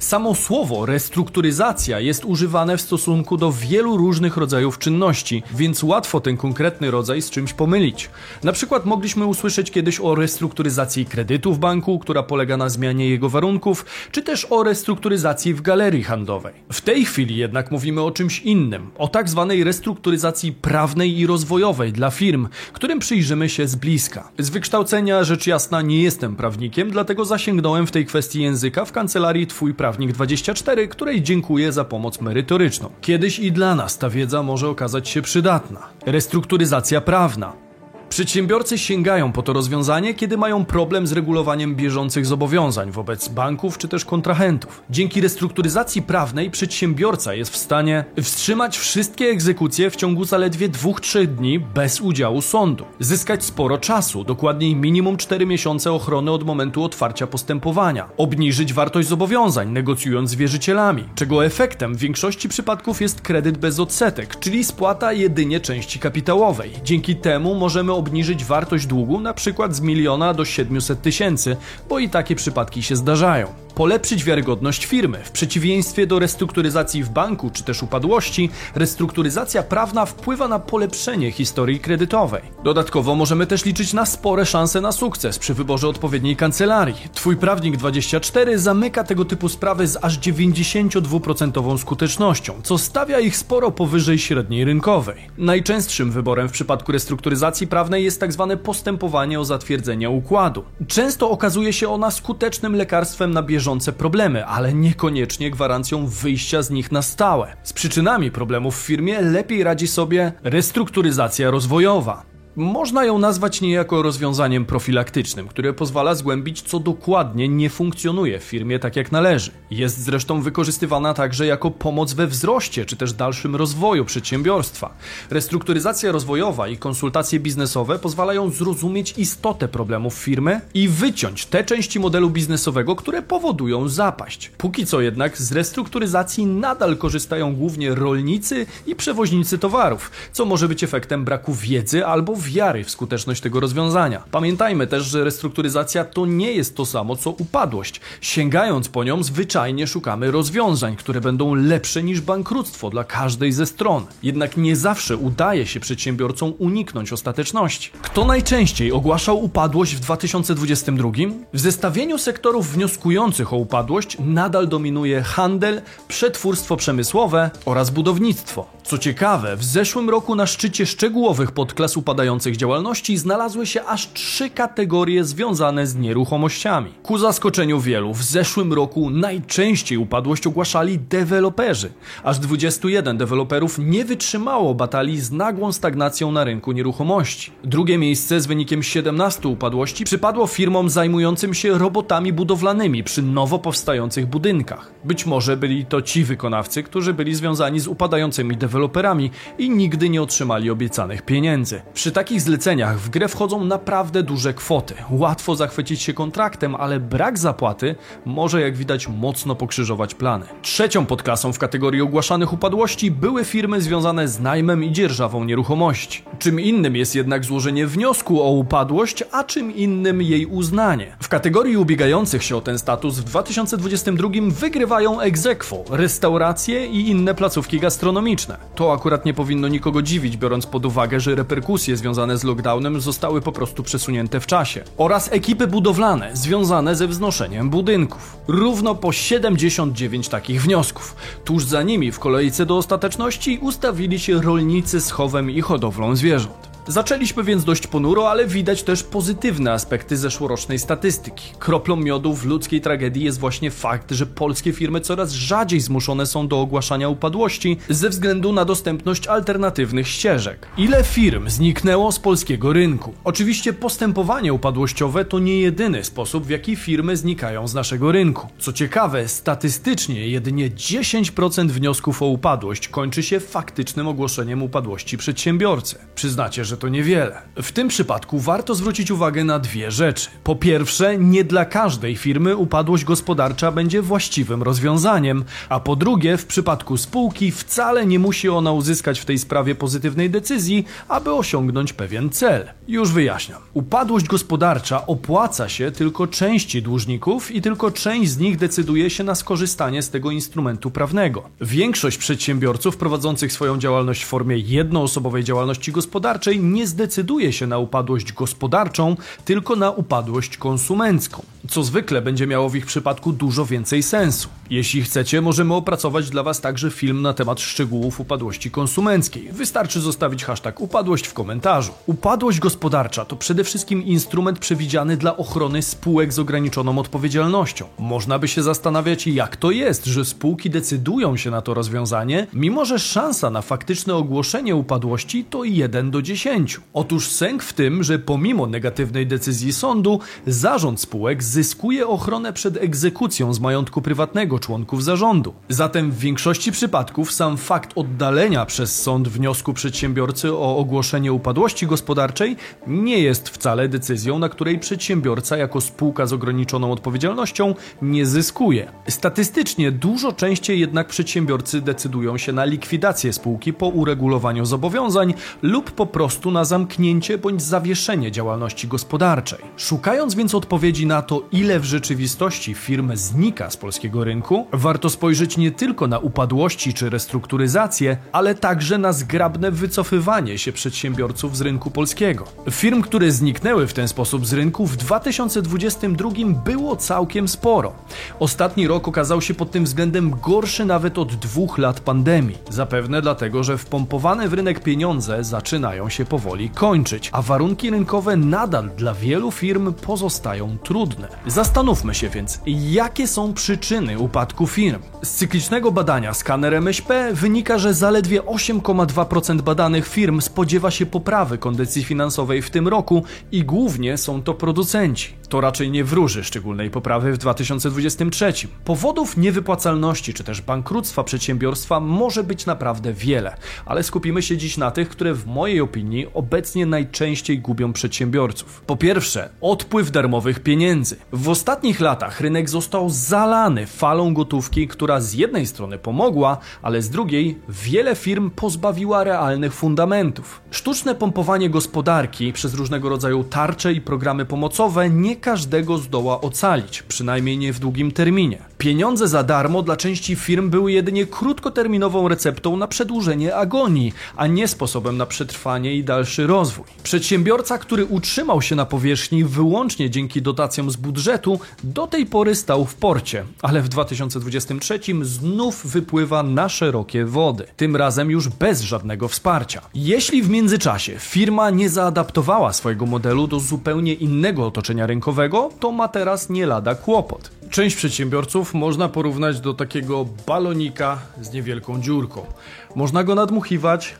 Samo 0.00 0.34
słowo 0.34 0.86
restrukturyzacja 0.86 2.00
jest 2.00 2.24
używane 2.24 2.76
w 2.76 2.80
stosunku 2.80 3.36
do 3.36 3.52
wielu 3.52 3.96
różnych 3.96 4.36
rodzajów 4.36 4.78
czynności, 4.78 5.42
więc 5.54 5.82
łatwo 5.82 6.20
ten 6.20 6.36
konkretny 6.36 6.90
rodzaj 6.90 7.22
z 7.22 7.30
czymś 7.30 7.52
pomylić. 7.52 8.10
Na 8.44 8.52
przykład 8.52 8.86
mogliśmy 8.86 9.26
usłyszeć 9.26 9.70
kiedyś 9.70 10.00
o 10.00 10.14
restrukturyzacji 10.14 11.06
kredytu 11.06 11.54
w 11.54 11.58
banku, 11.58 11.98
która 11.98 12.22
polega 12.22 12.56
na 12.56 12.68
zmianie 12.68 13.08
jego 13.08 13.28
warunków, 13.28 13.84
czy 14.12 14.22
też 14.22 14.46
o 14.50 14.62
restrukturyzacji 14.62 15.54
w 15.54 15.62
galerii 15.62 16.02
handlowej. 16.02 16.54
W 16.72 16.80
tej 16.80 17.04
chwili 17.04 17.36
jednak 17.36 17.70
mówimy 17.70 18.02
o 18.02 18.10
czymś 18.10 18.40
innym, 18.40 18.90
o 18.98 19.08
tak 19.08 19.28
zwanej 19.28 19.64
restrukturyzacji 19.64 20.52
prawnej 20.52 21.18
i 21.18 21.26
rozwojowej 21.26 21.92
dla 21.92 22.10
firm, 22.10 22.48
którym 22.72 22.98
przyjrzymy 22.98 23.48
się 23.48 23.68
z 23.68 23.74
bliska. 23.74 24.30
Z 24.38 24.50
wykształcenia 24.50 25.24
rzecz 25.24 25.46
jasna 25.46 25.82
nie 25.82 26.02
jestem 26.02 26.36
prawnikiem, 26.36 26.90
dlatego 26.90 27.24
zasięgnąłem 27.24 27.86
w 27.86 27.90
tej 27.90 28.06
kwestii 28.06 28.42
języka 28.42 28.84
w 28.84 28.92
kancelarii 28.92 29.46
Twój 29.46 29.74
Prawnik 29.74 29.89
Prawnik24, 29.90 30.88
której 30.88 31.22
dziękuję 31.22 31.72
za 31.72 31.84
pomoc 31.84 32.20
merytoryczną. 32.20 32.90
Kiedyś 33.00 33.38
i 33.38 33.52
dla 33.52 33.74
nas 33.74 33.98
ta 33.98 34.10
wiedza 34.10 34.42
może 34.42 34.68
okazać 34.68 35.08
się 35.08 35.22
przydatna. 35.22 35.80
Restrukturyzacja 36.06 37.00
prawna. 37.00 37.69
Przedsiębiorcy 38.10 38.78
sięgają 38.78 39.32
po 39.32 39.42
to 39.42 39.52
rozwiązanie, 39.52 40.14
kiedy 40.14 40.36
mają 40.36 40.64
problem 40.64 41.06
z 41.06 41.12
regulowaniem 41.12 41.76
bieżących 41.76 42.26
zobowiązań 42.26 42.90
wobec 42.90 43.28
banków 43.28 43.78
czy 43.78 43.88
też 43.88 44.04
kontrahentów. 44.04 44.82
Dzięki 44.90 45.20
restrukturyzacji 45.20 46.02
prawnej 46.02 46.50
przedsiębiorca 46.50 47.34
jest 47.34 47.52
w 47.52 47.56
stanie 47.56 48.04
wstrzymać 48.22 48.78
wszystkie 48.78 49.24
egzekucje 49.24 49.90
w 49.90 49.96
ciągu 49.96 50.24
zaledwie 50.24 50.68
2-3 50.68 51.26
dni 51.26 51.60
bez 51.60 52.00
udziału 52.00 52.42
sądu, 52.42 52.84
zyskać 53.00 53.44
sporo 53.44 53.78
czasu, 53.78 54.24
dokładniej 54.24 54.76
minimum 54.76 55.16
4 55.16 55.46
miesiące 55.46 55.92
ochrony 55.92 56.30
od 56.30 56.44
momentu 56.44 56.84
otwarcia 56.84 57.26
postępowania, 57.26 58.08
obniżyć 58.16 58.72
wartość 58.72 59.08
zobowiązań, 59.08 59.70
negocjując 59.72 60.30
z 60.30 60.34
wierzycielami, 60.34 61.04
czego 61.14 61.44
efektem 61.44 61.94
w 61.94 61.98
większości 61.98 62.48
przypadków 62.48 63.00
jest 63.00 63.20
kredyt 63.20 63.58
bez 63.58 63.80
odsetek, 63.80 64.38
czyli 64.38 64.64
spłata 64.64 65.12
jedynie 65.12 65.60
części 65.60 65.98
kapitałowej. 65.98 66.70
Dzięki 66.84 67.16
temu 67.16 67.54
możemy 67.54 67.99
obniżyć 68.00 68.44
wartość 68.44 68.86
długu 68.86 69.20
na 69.20 69.34
przykład 69.34 69.76
z 69.76 69.80
miliona 69.80 70.34
do 70.34 70.44
700 70.44 71.02
tysięcy, 71.02 71.56
bo 71.88 71.98
i 71.98 72.08
takie 72.08 72.36
przypadki 72.36 72.82
się 72.82 72.96
zdarzają. 72.96 73.46
Polepszyć 73.80 74.24
wiarygodność 74.24 74.86
firmy. 74.86 75.18
W 75.24 75.30
przeciwieństwie 75.30 76.06
do 76.06 76.18
restrukturyzacji 76.18 77.04
w 77.04 77.08
banku 77.08 77.50
czy 77.50 77.64
też 77.64 77.82
upadłości, 77.82 78.50
restrukturyzacja 78.74 79.62
prawna 79.62 80.06
wpływa 80.06 80.48
na 80.48 80.58
polepszenie 80.58 81.32
historii 81.32 81.80
kredytowej. 81.80 82.42
Dodatkowo 82.64 83.14
możemy 83.14 83.46
też 83.46 83.64
liczyć 83.64 83.92
na 83.92 84.06
spore 84.06 84.46
szanse 84.46 84.80
na 84.80 84.92
sukces 84.92 85.38
przy 85.38 85.54
wyborze 85.54 85.88
odpowiedniej 85.88 86.36
kancelarii. 86.36 86.96
Twój 87.12 87.36
prawnik 87.36 87.76
24 87.76 88.58
zamyka 88.58 89.04
tego 89.04 89.24
typu 89.24 89.48
sprawy 89.48 89.86
z 89.86 90.04
aż 90.04 90.18
92% 90.18 91.78
skutecznością, 91.78 92.54
co 92.62 92.78
stawia 92.78 93.20
ich 93.20 93.36
sporo 93.36 93.70
powyżej 93.70 94.18
średniej 94.18 94.64
rynkowej. 94.64 95.16
Najczęstszym 95.38 96.10
wyborem 96.10 96.48
w 96.48 96.52
przypadku 96.52 96.92
restrukturyzacji 96.92 97.66
prawnej 97.66 98.04
jest 98.04 98.20
tzw. 98.20 98.46
Tak 98.50 98.62
postępowanie 98.62 99.40
o 99.40 99.44
zatwierdzenie 99.44 100.10
układu. 100.10 100.64
Często 100.88 101.30
okazuje 101.30 101.72
się 101.72 101.88
ona 101.88 102.10
skutecznym 102.10 102.76
lekarstwem 102.76 103.30
na 103.30 103.42
bieżące 103.70 103.92
problemy, 103.92 104.46
ale 104.46 104.72
niekoniecznie 104.72 105.50
gwarancją 105.50 106.06
wyjścia 106.06 106.62
z 106.62 106.70
nich 106.70 106.92
na 106.92 107.02
stałe. 107.02 107.56
Z 107.62 107.72
przyczynami 107.72 108.30
problemów 108.30 108.76
w 108.82 108.86
firmie 108.86 109.20
lepiej 109.20 109.64
radzi 109.64 109.86
sobie 109.86 110.32
restrukturyzacja 110.42 111.50
rozwojowa. 111.50 112.29
Można 112.56 113.04
ją 113.04 113.18
nazwać 113.18 113.60
niejako 113.60 114.02
rozwiązaniem 114.02 114.64
profilaktycznym, 114.64 115.48
które 115.48 115.72
pozwala 115.72 116.14
zgłębić, 116.14 116.62
co 116.62 116.80
dokładnie 116.80 117.48
nie 117.48 117.70
funkcjonuje 117.70 118.38
w 118.38 118.42
firmie 118.42 118.78
tak 118.78 118.96
jak 118.96 119.12
należy. 119.12 119.50
Jest 119.70 119.98
zresztą 119.98 120.42
wykorzystywana 120.42 121.14
także 121.14 121.46
jako 121.46 121.70
pomoc 121.70 122.12
we 122.12 122.26
wzroście 122.26 122.84
czy 122.84 122.96
też 122.96 123.12
dalszym 123.12 123.56
rozwoju 123.56 124.04
przedsiębiorstwa. 124.04 124.94
Restrukturyzacja 125.30 126.12
rozwojowa 126.12 126.68
i 126.68 126.76
konsultacje 126.76 127.40
biznesowe 127.40 127.98
pozwalają 127.98 128.50
zrozumieć 128.50 129.14
istotę 129.18 129.68
problemów 129.68 130.14
firmy 130.14 130.60
i 130.74 130.88
wyciąć 130.88 131.46
te 131.46 131.64
części 131.64 132.00
modelu 132.00 132.30
biznesowego, 132.30 132.96
które 132.96 133.22
powodują 133.22 133.88
zapaść. 133.88 134.50
Póki 134.58 134.86
co 134.86 135.00
jednak 135.00 135.38
z 135.38 135.52
restrukturyzacji 135.52 136.46
nadal 136.46 136.96
korzystają 136.96 137.54
głównie 137.54 137.94
rolnicy 137.94 138.66
i 138.86 138.94
przewoźnicy 138.94 139.58
towarów, 139.58 140.10
co 140.32 140.44
może 140.44 140.68
być 140.68 140.84
efektem 140.84 141.24
braku 141.24 141.54
wiedzy 141.54 142.06
albo 142.06 142.39
wiary 142.40 142.84
w 142.84 142.90
skuteczność 142.90 143.40
tego 143.40 143.60
rozwiązania. 143.60 144.22
Pamiętajmy 144.30 144.86
też, 144.86 145.04
że 145.04 145.24
restrukturyzacja 145.24 146.04
to 146.04 146.26
nie 146.26 146.52
jest 146.52 146.76
to 146.76 146.86
samo 146.86 147.16
co 147.16 147.30
upadłość. 147.30 148.00
Sięgając 148.20 148.88
po 148.88 149.04
nią, 149.04 149.22
zwyczajnie 149.22 149.86
szukamy 149.86 150.30
rozwiązań, 150.30 150.96
które 150.96 151.20
będą 151.20 151.54
lepsze 151.54 152.02
niż 152.02 152.20
bankructwo 152.20 152.90
dla 152.90 153.04
każdej 153.04 153.52
ze 153.52 153.66
stron. 153.66 154.06
Jednak 154.22 154.56
nie 154.56 154.76
zawsze 154.76 155.16
udaje 155.16 155.66
się 155.66 155.80
przedsiębiorcom 155.80 156.52
uniknąć 156.58 157.12
ostateczności. 157.12 157.90
Kto 158.02 158.24
najczęściej 158.24 158.92
ogłaszał 158.92 159.44
upadłość 159.44 159.96
w 159.96 160.00
2022? 160.00 161.10
W 161.52 161.60
zestawieniu 161.60 162.18
sektorów 162.18 162.72
wnioskujących 162.72 163.52
o 163.52 163.56
upadłość 163.56 164.16
nadal 164.20 164.68
dominuje 164.68 165.22
handel, 165.22 165.82
przetwórstwo 166.08 166.76
przemysłowe 166.76 167.50
oraz 167.64 167.90
budownictwo. 167.90 168.66
Co 168.82 168.98
ciekawe, 168.98 169.56
w 169.56 169.64
zeszłym 169.64 170.10
roku 170.10 170.34
na 170.34 170.46
szczycie 170.46 170.86
szczegółowych 170.86 171.52
podklas 171.52 171.96
upadających 171.96 172.29
działalności 172.38 173.16
znalazły 173.16 173.66
się 173.66 173.84
aż 173.84 174.12
trzy 174.12 174.50
kategorie 174.50 175.24
związane 175.24 175.86
z 175.86 175.96
nieruchomościami. 175.96 176.92
Ku 177.02 177.18
zaskoczeniu 177.18 177.80
wielu, 177.80 178.14
w 178.14 178.22
zeszłym 178.22 178.72
roku 178.72 179.10
najczęściej 179.10 179.98
upadłość 179.98 180.46
ogłaszali 180.46 180.98
deweloperzy. 180.98 181.92
Aż 182.24 182.38
21 182.38 183.18
deweloperów 183.18 183.78
nie 183.78 184.04
wytrzymało 184.04 184.74
batalii 184.74 185.20
z 185.20 185.32
nagłą 185.32 185.72
stagnacją 185.72 186.32
na 186.32 186.44
rynku 186.44 186.72
nieruchomości. 186.72 187.52
Drugie 187.64 187.98
miejsce 187.98 188.40
z 188.40 188.46
wynikiem 188.46 188.82
17 188.82 189.48
upadłości 189.48 190.04
przypadło 190.04 190.46
firmom 190.46 190.90
zajmującym 190.90 191.54
się 191.54 191.78
robotami 191.78 192.32
budowlanymi 192.32 193.04
przy 193.04 193.22
nowo 193.22 193.58
powstających 193.58 194.26
budynkach. 194.26 194.92
Być 195.04 195.26
może 195.26 195.56
byli 195.56 195.84
to 195.84 196.02
ci 196.02 196.24
wykonawcy, 196.24 196.82
którzy 196.82 197.14
byli 197.14 197.34
związani 197.34 197.80
z 197.80 197.88
upadającymi 197.88 198.56
deweloperami 198.56 199.30
i 199.58 199.70
nigdy 199.70 200.08
nie 200.08 200.22
otrzymali 200.22 200.70
obiecanych 200.70 201.22
pieniędzy. 201.22 201.82
Przy 201.94 202.12
takich 202.20 202.40
zleceniach 202.40 202.98
w 202.98 203.10
grę 203.10 203.28
wchodzą 203.28 203.64
naprawdę 203.64 204.22
duże 204.22 204.54
kwoty. 204.54 204.94
Łatwo 205.10 205.56
zachwycić 205.56 206.02
się 206.02 206.14
kontraktem, 206.14 206.74
ale 206.74 207.00
brak 207.00 207.38
zapłaty 207.38 207.94
może, 208.24 208.60
jak 208.60 208.76
widać, 208.76 209.08
mocno 209.08 209.54
pokrzyżować 209.54 210.14
plany. 210.14 210.46
Trzecią 210.62 211.06
podklasą 211.06 211.52
w 211.52 211.58
kategorii 211.58 212.00
ogłaszanych 212.00 212.52
upadłości 212.52 213.10
były 213.10 213.44
firmy 213.44 213.80
związane 213.80 214.28
z 214.28 214.40
najmem 214.40 214.84
i 214.84 214.92
dzierżawą 214.92 215.44
nieruchomości. 215.44 216.22
Czym 216.38 216.60
innym 216.60 216.96
jest 216.96 217.14
jednak 217.14 217.44
złożenie 217.44 217.86
wniosku 217.86 218.42
o 218.42 218.50
upadłość, 218.50 219.24
a 219.32 219.44
czym 219.44 219.76
innym 219.76 220.22
jej 220.22 220.46
uznanie. 220.46 221.16
W 221.22 221.28
kategorii 221.28 221.76
ubiegających 221.76 222.42
się 222.42 222.56
o 222.56 222.60
ten 222.60 222.78
status 222.78 223.18
w 223.18 223.24
2022 223.24 224.28
wygrywają 224.48 225.20
egzekwo, 225.20 225.84
restauracje 225.90 226.86
i 226.86 227.10
inne 227.10 227.34
placówki 227.34 227.80
gastronomiczne. 227.80 228.56
To 228.74 228.92
akurat 228.92 229.24
nie 229.24 229.34
powinno 229.34 229.68
nikogo 229.68 230.02
dziwić, 230.02 230.36
biorąc 230.36 230.66
pod 230.66 230.86
uwagę, 230.86 231.20
że 231.20 231.34
reperkusje 231.34 231.96
związane 231.96 232.09
związane 232.10 232.38
z 232.38 232.44
lockdownem 232.44 233.00
zostały 233.00 233.40
po 233.40 233.52
prostu 233.52 233.82
przesunięte 233.82 234.40
w 234.40 234.46
czasie. 234.46 234.84
Oraz 234.96 235.32
ekipy 235.32 235.66
budowlane 235.66 236.30
związane 236.36 236.96
ze 236.96 237.08
wznoszeniem 237.08 237.70
budynków. 237.70 238.36
Równo 238.48 238.94
po 238.94 239.12
79 239.12 240.28
takich 240.28 240.62
wniosków. 240.62 241.16
Tuż 241.44 241.64
za 241.64 241.82
nimi 241.82 242.12
w 242.12 242.18
kolejce 242.18 242.66
do 242.66 242.76
ostateczności 242.76 243.58
ustawili 243.62 244.18
się 244.18 244.42
rolnicy 244.42 245.00
z 245.00 245.10
chowem 245.10 245.50
i 245.50 245.60
hodowlą 245.60 246.16
zwierząt. 246.16 246.69
Zaczęliśmy 246.86 247.44
więc 247.44 247.64
dość 247.64 247.86
ponuro, 247.86 248.30
ale 248.30 248.46
widać 248.46 248.82
też 248.82 249.02
pozytywne 249.02 249.72
aspekty 249.72 250.16
zeszłorocznej 250.16 250.78
statystyki. 250.78 251.44
Kroplą 251.58 251.96
miodu 251.96 252.34
w 252.34 252.44
ludzkiej 252.44 252.80
tragedii 252.80 253.24
jest 253.24 253.40
właśnie 253.40 253.70
fakt, 253.70 254.10
że 254.10 254.26
polskie 254.26 254.72
firmy 254.72 255.00
coraz 255.00 255.32
rzadziej 255.32 255.80
zmuszone 255.80 256.26
są 256.26 256.48
do 256.48 256.60
ogłaszania 256.60 257.08
upadłości 257.08 257.76
ze 257.88 258.08
względu 258.08 258.52
na 258.52 258.64
dostępność 258.64 259.26
alternatywnych 259.26 260.08
ścieżek. 260.08 260.66
Ile 260.78 261.04
firm 261.04 261.48
zniknęło 261.48 262.12
z 262.12 262.18
polskiego 262.18 262.72
rynku? 262.72 263.14
Oczywiście 263.24 263.72
postępowanie 263.72 264.52
upadłościowe 264.52 265.24
to 265.24 265.38
nie 265.38 265.60
jedyny 265.60 266.04
sposób, 266.04 266.46
w 266.46 266.50
jaki 266.50 266.76
firmy 266.76 267.16
znikają 267.16 267.68
z 267.68 267.74
naszego 267.74 268.12
rynku. 268.12 268.48
Co 268.58 268.72
ciekawe, 268.72 269.28
statystycznie 269.28 270.28
jedynie 270.28 270.70
10% 270.70 271.68
wniosków 271.68 272.22
o 272.22 272.26
upadłość 272.26 272.88
kończy 272.88 273.22
się 273.22 273.40
faktycznym 273.40 274.08
ogłoszeniem 274.08 274.62
upadłości 274.62 275.18
przedsiębiorcy. 275.18 275.98
Przyznacie, 276.14 276.64
że 276.64 276.69
to 276.76 276.88
niewiele. 276.88 277.42
W 277.62 277.72
tym 277.72 277.88
przypadku 277.88 278.38
warto 278.38 278.74
zwrócić 278.74 279.10
uwagę 279.10 279.44
na 279.44 279.58
dwie 279.58 279.90
rzeczy. 279.90 280.30
Po 280.44 280.56
pierwsze, 280.56 281.18
nie 281.18 281.44
dla 281.44 281.64
każdej 281.64 282.16
firmy 282.16 282.56
upadłość 282.56 283.04
gospodarcza 283.04 283.72
będzie 283.72 284.02
właściwym 284.02 284.62
rozwiązaniem, 284.62 285.44
a 285.68 285.80
po 285.80 285.96
drugie, 285.96 286.36
w 286.36 286.46
przypadku 286.46 286.96
spółki 286.96 287.50
wcale 287.50 288.06
nie 288.06 288.18
musi 288.18 288.48
ona 288.48 288.72
uzyskać 288.72 289.20
w 289.20 289.24
tej 289.24 289.38
sprawie 289.38 289.74
pozytywnej 289.74 290.30
decyzji, 290.30 290.84
aby 291.08 291.32
osiągnąć 291.32 291.92
pewien 291.92 292.30
cel. 292.30 292.68
Już 292.88 293.12
wyjaśniam. 293.12 293.62
Upadłość 293.74 294.26
gospodarcza 294.26 295.06
opłaca 295.06 295.68
się 295.68 295.90
tylko 295.90 296.26
części 296.26 296.82
dłużników 296.82 297.50
i 297.50 297.62
tylko 297.62 297.90
część 297.90 298.30
z 298.30 298.38
nich 298.38 298.56
decyduje 298.56 299.10
się 299.10 299.24
na 299.24 299.34
skorzystanie 299.34 300.02
z 300.02 300.10
tego 300.10 300.30
instrumentu 300.30 300.90
prawnego. 300.90 301.42
Większość 301.60 302.18
przedsiębiorców 302.18 302.96
prowadzących 302.96 303.52
swoją 303.52 303.78
działalność 303.78 304.24
w 304.24 304.26
formie 304.26 304.56
jednoosobowej 304.58 305.44
działalności 305.44 305.92
gospodarczej 305.92 306.59
nie 306.60 306.86
zdecyduje 306.86 307.52
się 307.52 307.66
na 307.66 307.78
upadłość 307.78 308.32
gospodarczą, 308.32 309.16
tylko 309.44 309.76
na 309.76 309.90
upadłość 309.90 310.56
konsumencką, 310.56 311.42
co 311.68 311.82
zwykle 311.82 312.22
będzie 312.22 312.46
miało 312.46 312.68
w 312.68 312.76
ich 312.76 312.86
przypadku 312.86 313.32
dużo 313.32 313.66
więcej 313.66 314.02
sensu. 314.02 314.48
Jeśli 314.70 315.02
chcecie, 315.02 315.40
możemy 315.40 315.74
opracować 315.74 316.30
dla 316.30 316.42
Was 316.42 316.60
także 316.60 316.90
film 316.90 317.22
na 317.22 317.32
temat 317.32 317.60
szczegółów 317.60 318.20
upadłości 318.20 318.70
konsumenckiej. 318.70 319.52
Wystarczy 319.52 320.00
zostawić 320.00 320.44
hashtag 320.44 320.80
upadłość 320.80 321.26
w 321.26 321.32
komentarzu. 321.32 321.92
Upadłość 322.06 322.58
gospodarcza 322.58 323.24
to 323.24 323.36
przede 323.36 323.64
wszystkim 323.64 324.04
instrument 324.04 324.58
przewidziany 324.58 325.16
dla 325.16 325.36
ochrony 325.36 325.82
spółek 325.82 326.32
z 326.32 326.38
ograniczoną 326.38 326.98
odpowiedzialnością. 326.98 327.86
Można 327.98 328.38
by 328.38 328.48
się 328.48 328.62
zastanawiać, 328.62 329.26
jak 329.26 329.56
to 329.56 329.70
jest, 329.70 330.06
że 330.06 330.24
spółki 330.24 330.70
decydują 330.70 331.36
się 331.36 331.50
na 331.50 331.62
to 331.62 331.74
rozwiązanie, 331.74 332.46
mimo 332.52 332.84
że 332.84 332.98
szansa 332.98 333.50
na 333.50 333.62
faktyczne 333.62 334.14
ogłoszenie 334.14 334.76
upadłości 334.76 335.44
to 335.44 335.64
1 335.64 336.10
do 336.10 336.22
10. 336.22 336.80
Otóż 336.94 337.28
sęk 337.28 337.62
w 337.62 337.72
tym, 337.72 338.02
że 338.02 338.18
pomimo 338.18 338.66
negatywnej 338.66 339.26
decyzji 339.26 339.72
sądu, 339.72 340.20
zarząd 340.46 341.00
spółek 341.00 341.42
zyskuje 341.42 342.08
ochronę 342.08 342.52
przed 342.52 342.76
egzekucją 342.76 343.54
z 343.54 343.60
majątku 343.60 344.02
prywatnego 344.02 344.59
członków 344.60 345.04
zarządu. 345.04 345.54
Zatem 345.68 346.10
w 346.10 346.18
większości 346.18 346.72
przypadków 346.72 347.32
sam 347.32 347.56
fakt 347.56 347.92
oddalenia 347.94 348.66
przez 348.66 349.02
sąd 349.02 349.28
wniosku 349.28 349.74
przedsiębiorcy 349.74 350.52
o 350.52 350.76
ogłoszenie 350.76 351.32
upadłości 351.32 351.86
gospodarczej 351.86 352.56
nie 352.86 353.18
jest 353.18 353.48
wcale 353.48 353.88
decyzją, 353.88 354.38
na 354.38 354.48
której 354.48 354.78
przedsiębiorca 354.78 355.56
jako 355.56 355.80
spółka 355.80 356.26
z 356.26 356.32
ograniczoną 356.32 356.92
odpowiedzialnością 356.92 357.74
nie 358.02 358.26
zyskuje. 358.26 358.92
Statystycznie 359.08 359.92
dużo 359.92 360.32
częściej 360.32 360.80
jednak 360.80 361.08
przedsiębiorcy 361.08 361.80
decydują 361.80 362.38
się 362.38 362.52
na 362.52 362.64
likwidację 362.64 363.32
spółki 363.32 363.72
po 363.72 363.86
uregulowaniu 363.86 364.64
zobowiązań 364.64 365.34
lub 365.62 365.90
po 365.90 366.06
prostu 366.06 366.50
na 366.50 366.64
zamknięcie 366.64 367.38
bądź 367.38 367.62
zawieszenie 367.62 368.32
działalności 368.32 368.88
gospodarczej. 368.88 369.58
Szukając 369.76 370.34
więc 370.34 370.54
odpowiedzi 370.54 371.06
na 371.06 371.22
to, 371.22 371.42
ile 371.52 371.80
w 371.80 371.84
rzeczywistości 371.84 372.74
firm 372.74 373.10
znika 373.14 373.70
z 373.70 373.76
polskiego 373.76 374.24
rynku, 374.24 374.49
warto 374.72 375.10
spojrzeć 375.10 375.56
nie 375.56 375.70
tylko 375.70 376.06
na 376.06 376.18
upadłości 376.18 376.94
czy 376.94 377.10
restrukturyzację, 377.10 378.16
ale 378.32 378.54
także 378.54 378.98
na 378.98 379.12
zgrabne 379.12 379.70
wycofywanie 379.70 380.58
się 380.58 380.72
przedsiębiorców 380.72 381.56
z 381.56 381.60
rynku 381.60 381.90
polskiego. 381.90 382.44
Firm, 382.70 383.02
które 383.02 383.32
zniknęły 383.32 383.86
w 383.86 383.92
ten 383.92 384.08
sposób 384.08 384.46
z 384.46 384.52
rynku 384.52 384.86
w 384.86 384.96
2022 384.96 386.30
było 386.64 386.96
całkiem 386.96 387.48
sporo. 387.48 387.92
Ostatni 388.38 388.86
rok 388.86 389.08
okazał 389.08 389.42
się 389.42 389.54
pod 389.54 389.70
tym 389.70 389.84
względem 389.84 390.30
gorszy 390.30 390.84
nawet 390.84 391.18
od 391.18 391.34
dwóch 391.34 391.78
lat 391.78 392.00
pandemii. 392.00 392.58
Zapewne 392.70 393.22
dlatego, 393.22 393.64
że 393.64 393.78
wpompowane 393.78 394.48
w 394.48 394.54
rynek 394.54 394.80
pieniądze 394.80 395.44
zaczynają 395.44 396.08
się 396.08 396.24
powoli 396.24 396.70
kończyć, 396.70 397.30
a 397.32 397.42
warunki 397.42 397.90
rynkowe 397.90 398.36
nadal 398.36 398.90
dla 398.96 399.14
wielu 399.14 399.50
firm 399.50 399.92
pozostają 399.92 400.78
trudne. 400.78 401.28
Zastanówmy 401.46 402.14
się 402.14 402.28
więc, 402.28 402.60
jakie 402.66 403.26
są 403.26 403.54
przyczyny 403.54 404.18
firm. 404.66 405.02
Z 405.22 405.30
cyklicznego 405.30 405.92
badania 405.92 406.34
skaner 406.34 406.74
MŚP 406.74 407.30
wynika, 407.34 407.78
że 407.78 407.94
zaledwie 407.94 408.40
8,2% 408.40 409.60
badanych 409.60 410.08
firm 410.08 410.40
spodziewa 410.40 410.90
się 410.90 411.06
poprawy 411.06 411.58
kondycji 411.58 412.04
finansowej 412.04 412.62
w 412.62 412.70
tym 412.70 412.88
roku 412.88 413.24
i 413.52 413.64
głównie 413.64 414.16
są 414.16 414.42
to 414.42 414.54
producenci. 414.54 415.39
To 415.50 415.60
raczej 415.60 415.90
nie 415.90 416.04
wróży 416.04 416.44
szczególnej 416.44 416.90
poprawy 416.90 417.32
w 417.32 417.38
2023. 417.38 418.52
Powodów 418.84 419.36
niewypłacalności 419.36 420.34
czy 420.34 420.44
też 420.44 420.60
bankructwa 420.60 421.24
przedsiębiorstwa 421.24 422.00
może 422.00 422.44
być 422.44 422.66
naprawdę 422.66 423.12
wiele, 423.12 423.56
ale 423.86 424.02
skupimy 424.02 424.42
się 424.42 424.56
dziś 424.56 424.76
na 424.76 424.90
tych, 424.90 425.08
które 425.08 425.34
w 425.34 425.46
mojej 425.46 425.80
opinii 425.80 426.26
obecnie 426.34 426.86
najczęściej 426.86 427.58
gubią 427.58 427.92
przedsiębiorców. 427.92 428.82
Po 428.86 428.96
pierwsze, 428.96 429.50
odpływ 429.60 430.10
darmowych 430.10 430.60
pieniędzy. 430.60 431.16
W 431.32 431.48
ostatnich 431.48 432.00
latach 432.00 432.40
rynek 432.40 432.70
został 432.70 433.10
zalany 433.10 433.86
falą 433.86 434.34
gotówki, 434.34 434.88
która 434.88 435.20
z 435.20 435.34
jednej 435.34 435.66
strony 435.66 435.98
pomogła, 435.98 436.58
ale 436.82 437.02
z 437.02 437.10
drugiej 437.10 437.58
wiele 437.68 438.16
firm 438.16 438.50
pozbawiła 438.50 439.24
realnych 439.24 439.74
fundamentów. 439.74 440.60
Sztuczne 440.70 441.14
pompowanie 441.14 441.70
gospodarki 441.70 442.52
przez 442.52 442.74
różnego 442.74 443.08
rodzaju 443.08 443.44
tarcze 443.44 443.92
i 443.92 444.00
programy 444.00 444.44
pomocowe 444.44 445.10
nie 445.10 445.39
każdego 445.40 445.98
zdoła 445.98 446.40
ocalić, 446.40 447.02
przynajmniej 447.02 447.58
nie 447.58 447.72
w 447.72 447.78
długim 447.78 448.12
terminie. 448.12 448.69
Pieniądze 448.80 449.28
za 449.28 449.42
darmo 449.42 449.82
dla 449.82 449.96
części 449.96 450.36
firm 450.36 450.70
były 450.70 450.92
jedynie 450.92 451.26
krótkoterminową 451.26 452.28
receptą 452.28 452.76
na 452.76 452.86
przedłużenie 452.86 453.56
agonii, 453.56 454.12
a 454.36 454.46
nie 454.46 454.68
sposobem 454.68 455.16
na 455.16 455.26
przetrwanie 455.26 455.94
i 455.94 456.04
dalszy 456.04 456.46
rozwój. 456.46 456.84
Przedsiębiorca, 457.02 457.78
który 457.78 458.04
utrzymał 458.04 458.62
się 458.62 458.76
na 458.76 458.86
powierzchni 458.86 459.44
wyłącznie 459.44 460.10
dzięki 460.10 460.42
dotacjom 460.42 460.90
z 460.90 460.96
budżetu, 460.96 461.60
do 461.84 462.06
tej 462.06 462.26
pory 462.26 462.54
stał 462.54 462.84
w 462.84 462.94
porcie, 462.94 463.44
ale 463.62 463.82
w 463.82 463.88
2023 463.88 465.00
znów 465.22 465.86
wypływa 465.86 466.42
na 466.42 466.68
szerokie 466.68 467.24
wody. 467.24 467.66
Tym 467.76 467.96
razem 467.96 468.30
już 468.30 468.48
bez 468.48 468.80
żadnego 468.80 469.28
wsparcia. 469.28 469.80
Jeśli 469.94 470.42
w 470.42 470.50
międzyczasie 470.50 471.18
firma 471.18 471.70
nie 471.70 471.90
zaadaptowała 471.90 472.72
swojego 472.72 473.06
modelu 473.06 473.46
do 473.46 473.60
zupełnie 473.60 474.14
innego 474.14 474.66
otoczenia 474.66 475.06
rynkowego, 475.06 475.70
to 475.80 475.92
ma 475.92 476.08
teraz 476.08 476.50
nie 476.50 476.66
lada 476.66 476.94
kłopot. 476.94 477.59
Część 477.70 477.96
przedsiębiorców 477.96 478.74
można 478.74 479.08
porównać 479.08 479.60
do 479.60 479.74
takiego 479.74 480.26
balonika 480.46 481.18
z 481.40 481.52
niewielką 481.52 482.00
dziurką. 482.00 482.46
Można 482.94 483.24
go 483.24 483.34
nadmuchiwać, 483.34 484.14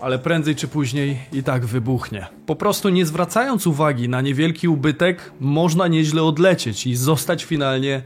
ale 0.00 0.18
prędzej 0.18 0.56
czy 0.56 0.68
później 0.68 1.18
i 1.32 1.42
tak 1.42 1.66
wybuchnie. 1.66 2.26
Po 2.46 2.56
prostu 2.56 2.88
nie 2.88 3.06
zwracając 3.06 3.66
uwagi 3.66 4.08
na 4.08 4.20
niewielki 4.20 4.68
ubytek, 4.68 5.32
można 5.40 5.88
nieźle 5.88 6.22
odlecieć 6.22 6.86
i 6.86 6.94
zostać 6.94 7.44
finalnie 7.44 8.02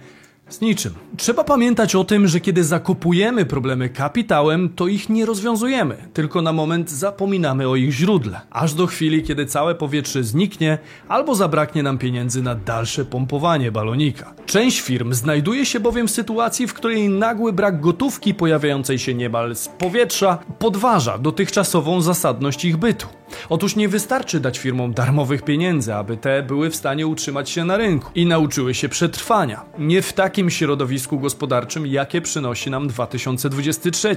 z 0.49 0.61
niczym. 0.61 0.95
Trzeba 1.17 1.45
pamiętać 1.45 1.95
o 1.95 2.05
tym, 2.05 2.29
że 2.29 2.41
kiedy 2.41 2.65
zakupujemy 2.65 3.47
problemy 3.47 3.89
kapitałem, 3.89 4.69
to 4.69 4.87
ich 4.87 5.09
nie 5.09 5.27
rozwiązujemy, 5.27 5.97
tylko 6.13 6.43
na 6.43 6.53
moment 6.53 6.91
zapominamy 6.91 7.69
o 7.69 7.77
ich 7.77 7.93
źródle. 7.93 8.41
Aż 8.51 8.75
do 8.75 8.87
chwili, 8.87 9.23
kiedy 9.23 9.47
całe 9.47 9.75
powietrze 9.75 10.25
zniknie, 10.25 10.79
albo 11.09 11.35
zabraknie 11.35 11.83
nam 11.83 11.99
pieniędzy 11.99 12.43
na 12.43 12.55
dalsze 12.55 13.05
pompowanie 13.05 13.73
balonika. 13.73 14.35
Część 14.47 14.81
firm 14.81 15.13
znajduje 15.13 15.67
się 15.67 15.81
bowiem 15.81 16.09
w 16.09 16.11
sytuacji, 16.11 16.67
w 16.67 16.75
której 16.75 17.09
nagły 17.09 17.53
brak 17.53 17.81
gotówki 17.81 18.35
pojawiającej 18.35 18.99
się 18.99 19.15
niemal 19.15 19.57
z 19.57 19.69
powietrza 19.69 20.39
podważa 20.59 21.19
dotychczasową 21.19 22.01
zasadność 22.01 22.65
ich 22.65 22.77
bytu. 22.77 23.07
Otóż 23.49 23.77
nie 23.77 23.89
wystarczy 23.89 24.41
dać 24.41 24.59
firmom 24.59 24.95
darmowych 24.95 25.43
pieniędzy, 25.43 25.95
aby 25.95 26.17
te 26.17 26.43
były 26.43 26.71
w 26.71 26.77
stanie 26.77 27.07
utrzymać 27.07 27.51
się 27.51 27.65
na 27.65 27.77
rynku 27.77 28.11
i 28.15 28.27
nauczyły 28.27 28.75
się 28.75 28.89
przetrwania. 28.89 29.65
Nie 29.79 30.03
w 30.03 30.13
takim 30.13 30.51
środowisku 30.51 31.21
gospodarczym, 31.21 31.87
jakie 31.87 32.21
przynosi 32.21 32.71
nam 32.71 32.89
2023. 32.89 34.17